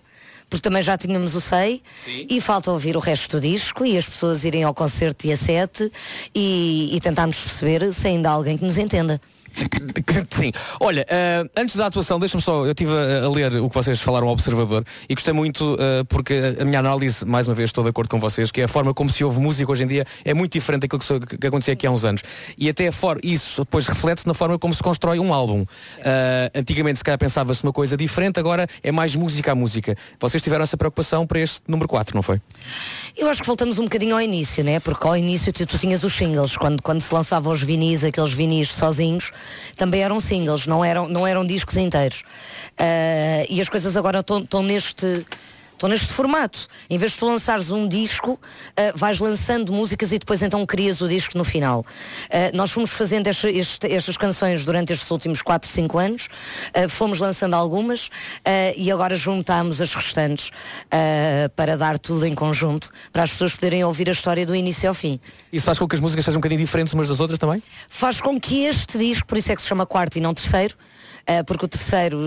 [0.54, 1.82] Porque também já tínhamos o SEI
[2.30, 5.92] e falta ouvir o resto do disco e as pessoas irem ao concerto dia 7
[6.36, 9.20] e, e tentarmos perceber se ainda há alguém que nos entenda.
[10.30, 10.52] Sim.
[10.80, 14.02] Olha, eh, antes da atuação, deixa-me só, eu estive a, a ler o que vocês
[14.02, 17.84] falaram ao Observador e gostei muito eh, porque a minha análise, mais uma vez, estou
[17.84, 20.06] de acordo com vocês, que é a forma como se ouve música hoje em dia
[20.26, 22.24] é muito diferente daquilo que, so- que acontecia aqui há uns anos.
[22.58, 25.66] E até a for, isso depois reflete-se na forma como se constrói um álbum.
[26.00, 29.96] Eh, antigamente, se calhar, pensava-se uma coisa diferente, agora é mais música a música.
[30.20, 32.42] Vocês tiveram essa preocupação para este número 4, não foi?
[33.16, 34.80] Eu acho que voltamos um bocadinho ao início, né?
[34.80, 38.34] Porque ao início tu, tu tinhas os singles, quando, quando se lançavam os vinis, aqueles
[38.34, 39.32] vinis sozinhos,
[39.76, 42.24] também eram singles, não eram, não eram discos inteiros.
[42.78, 45.26] Ah, e as coisas agora estão neste.
[45.84, 46.66] Estão neste formato.
[46.90, 48.40] Em vez de tu lançares um disco,
[48.78, 51.86] ah, vais lançando músicas e depois então crias o disco no final.
[52.32, 56.30] Ah, nós fomos fazendo esta- este- estas canções durante estes últimos 4, 5 anos,
[56.74, 58.10] ah, fomos lançando algumas
[58.78, 60.52] e agora juntámos as restantes
[61.56, 64.96] para dar tudo em conjunto, para as pessoas poderem ouvir a história do início ao
[64.96, 65.20] fim.
[65.52, 67.62] Isso faz com que as músicas sejam um bocadinho diferentes umas das outras também?
[67.90, 70.76] Faz com que este disco, por isso é que se chama quarto e não terceiro,
[71.28, 72.20] ah, porque o terceiro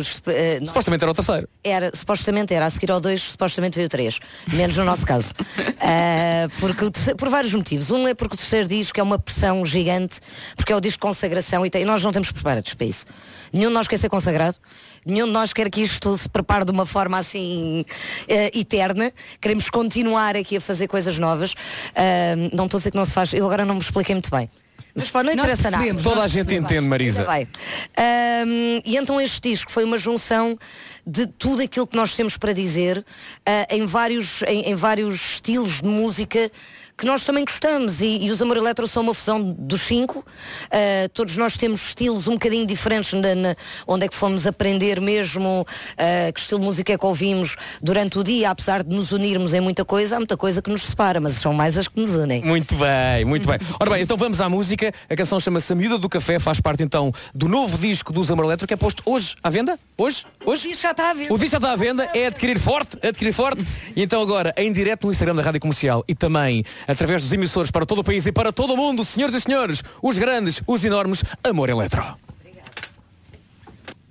[0.60, 1.48] não- Supostamente era o terceiro.
[1.62, 4.18] era, supostamente era, a seguir ao 2, supostamente veio o 3.
[4.52, 5.32] Menos no nosso caso.
[5.80, 7.90] Ah, porque terceiro- por vários motivos.
[7.90, 10.20] Um é porque o terceiro disco é uma pressão gigante,
[10.56, 13.04] porque é o disco de consagração e, tem- e nós não temos preparados para isso.
[13.52, 14.56] Nenhum de nós quer ser consagrado.
[15.04, 17.84] Nenhum de nós quer que isto se prepare de uma forma assim
[18.28, 19.12] eh, eterna.
[19.40, 21.54] Queremos continuar aqui a fazer coisas novas.
[21.94, 23.32] Ah, não estou a dizer que não se faz.
[23.32, 24.50] Eu agora não me expliquei muito bem.
[24.96, 25.94] Mas pá, não interessa nada.
[26.02, 27.26] Toda a gente entende, Marisa.
[27.28, 30.58] Ahm, e então este disco foi uma junção
[31.06, 33.04] de tudo aquilo que nós temos para dizer
[33.44, 36.50] ah, em, vários, em, em vários estilos de música
[36.98, 40.24] que nós também gostamos e, e os Amor Eletro são uma fusão dos cinco
[40.70, 45.00] Ah, todos nós temos estilos um bocadinho diferentes na- na- onde é que fomos aprender
[45.00, 45.66] mesmo
[45.98, 49.52] ah, que estilo de música é que ouvimos durante o dia apesar de nos unirmos
[49.52, 52.14] em muita coisa há muita coisa que nos separa mas são mais as que nos
[52.14, 53.58] unem Muito bem, muito bem.
[53.80, 54.92] Ora bem, então vamos à música.
[55.08, 58.44] A canção chama-se A Miúda do Café, faz parte então do novo disco do Zamor
[58.46, 59.78] Eletro, que é posto hoje à venda?
[59.98, 60.24] Hoje?
[60.44, 60.66] Hoje?
[60.66, 61.34] O disco já está à venda.
[61.34, 63.64] O disco já está à venda, é adquirir forte, adquirir forte.
[63.94, 67.70] E então agora, em direto no Instagram da Rádio Comercial e também através dos emissores
[67.70, 70.84] para todo o país e para todo o mundo, senhoras e senhores, os grandes, os
[70.84, 72.02] enormes, Amor Eletro.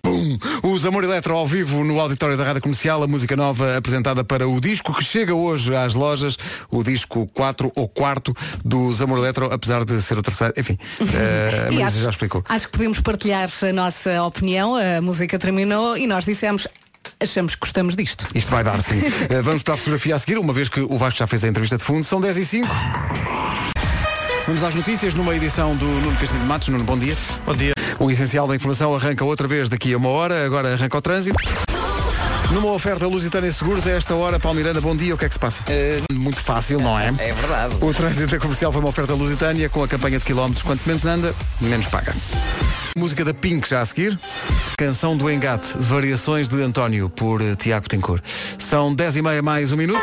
[0.04, 0.38] Bum!
[0.62, 4.48] Os Amor Eletro ao vivo no auditório da Rádio Comercial, a música nova apresentada para
[4.48, 6.38] o disco que chega hoje às lojas,
[6.70, 8.32] o disco 4 ou quarto
[8.64, 10.54] dos Amor Eletro, apesar de ser o terceiro.
[10.58, 12.44] Enfim, eh, a E Marisa acho- já explicou.
[12.48, 14.76] Acho que podemos partilhar a nossa opinião.
[14.76, 16.68] A música terminou e nós dissemos
[17.20, 18.28] achamos que gostamos disto.
[18.34, 19.02] Isto vai dar, sim.
[19.30, 21.48] Eh, Vamos para a fotografia a seguir, uma vez que o Vasco já fez a
[21.48, 22.04] entrevista de fundo.
[22.04, 22.68] São 10 e 5.
[24.48, 26.68] Vamos às notícias numa edição do Nuno Castilho de Matos.
[26.68, 27.18] Nuno, bom dia.
[27.46, 27.74] Bom dia.
[28.00, 31.36] O essencial da informação arranca outra vez daqui a uma hora, agora arranca o trânsito.
[32.52, 35.34] Numa oferta Lusitânia Seguros, a esta hora, Paulo Miranda, bom dia, o que é que
[35.34, 35.62] se passa?
[36.14, 37.08] Muito fácil, não é?
[37.18, 37.76] É verdade.
[37.82, 40.64] O trânsito da comercial foi uma oferta Lusitânia com a campanha de quilómetros.
[40.64, 42.16] Quanto menos anda, menos paga.
[42.98, 44.18] Música da Pink já a seguir.
[44.78, 48.24] Canção do Engate, Variações de António, por eh, Tiago Tencourt.
[48.58, 50.02] São 10 e meia mais um minuto.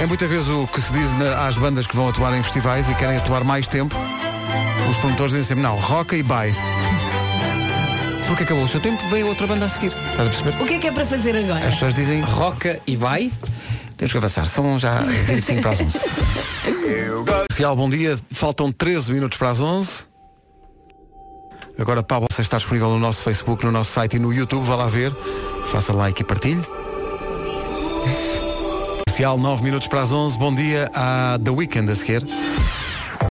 [0.00, 2.88] É muitas vezes o que se diz na- às bandas que vão atuar em festivais
[2.88, 3.96] e querem atuar mais tempo.
[4.90, 6.54] Os promotores dizem sempre, não, roca e bye.
[8.28, 9.90] Porque acabou o seu tempo, vem outra banda a seguir.
[10.10, 10.62] Estás a perceber?
[10.62, 11.66] O que é que é para fazer agora?
[11.66, 12.20] As pessoas dizem.
[12.20, 13.32] Roca e vai?
[13.96, 14.46] Temos que avançar.
[14.46, 15.98] São já 25 para as 11.
[17.56, 18.18] Real, bom dia.
[18.30, 20.06] Faltam 13 minutos para as 11.
[21.78, 24.64] Agora Pablo está disponível no nosso Facebook, no nosso site e no YouTube.
[24.66, 25.10] Vá lá ver.
[25.72, 26.62] Faça like e partilhe.
[29.06, 30.36] Comercial, 9 minutos para as 11.
[30.36, 32.22] Bom dia à The Weekend a seguir.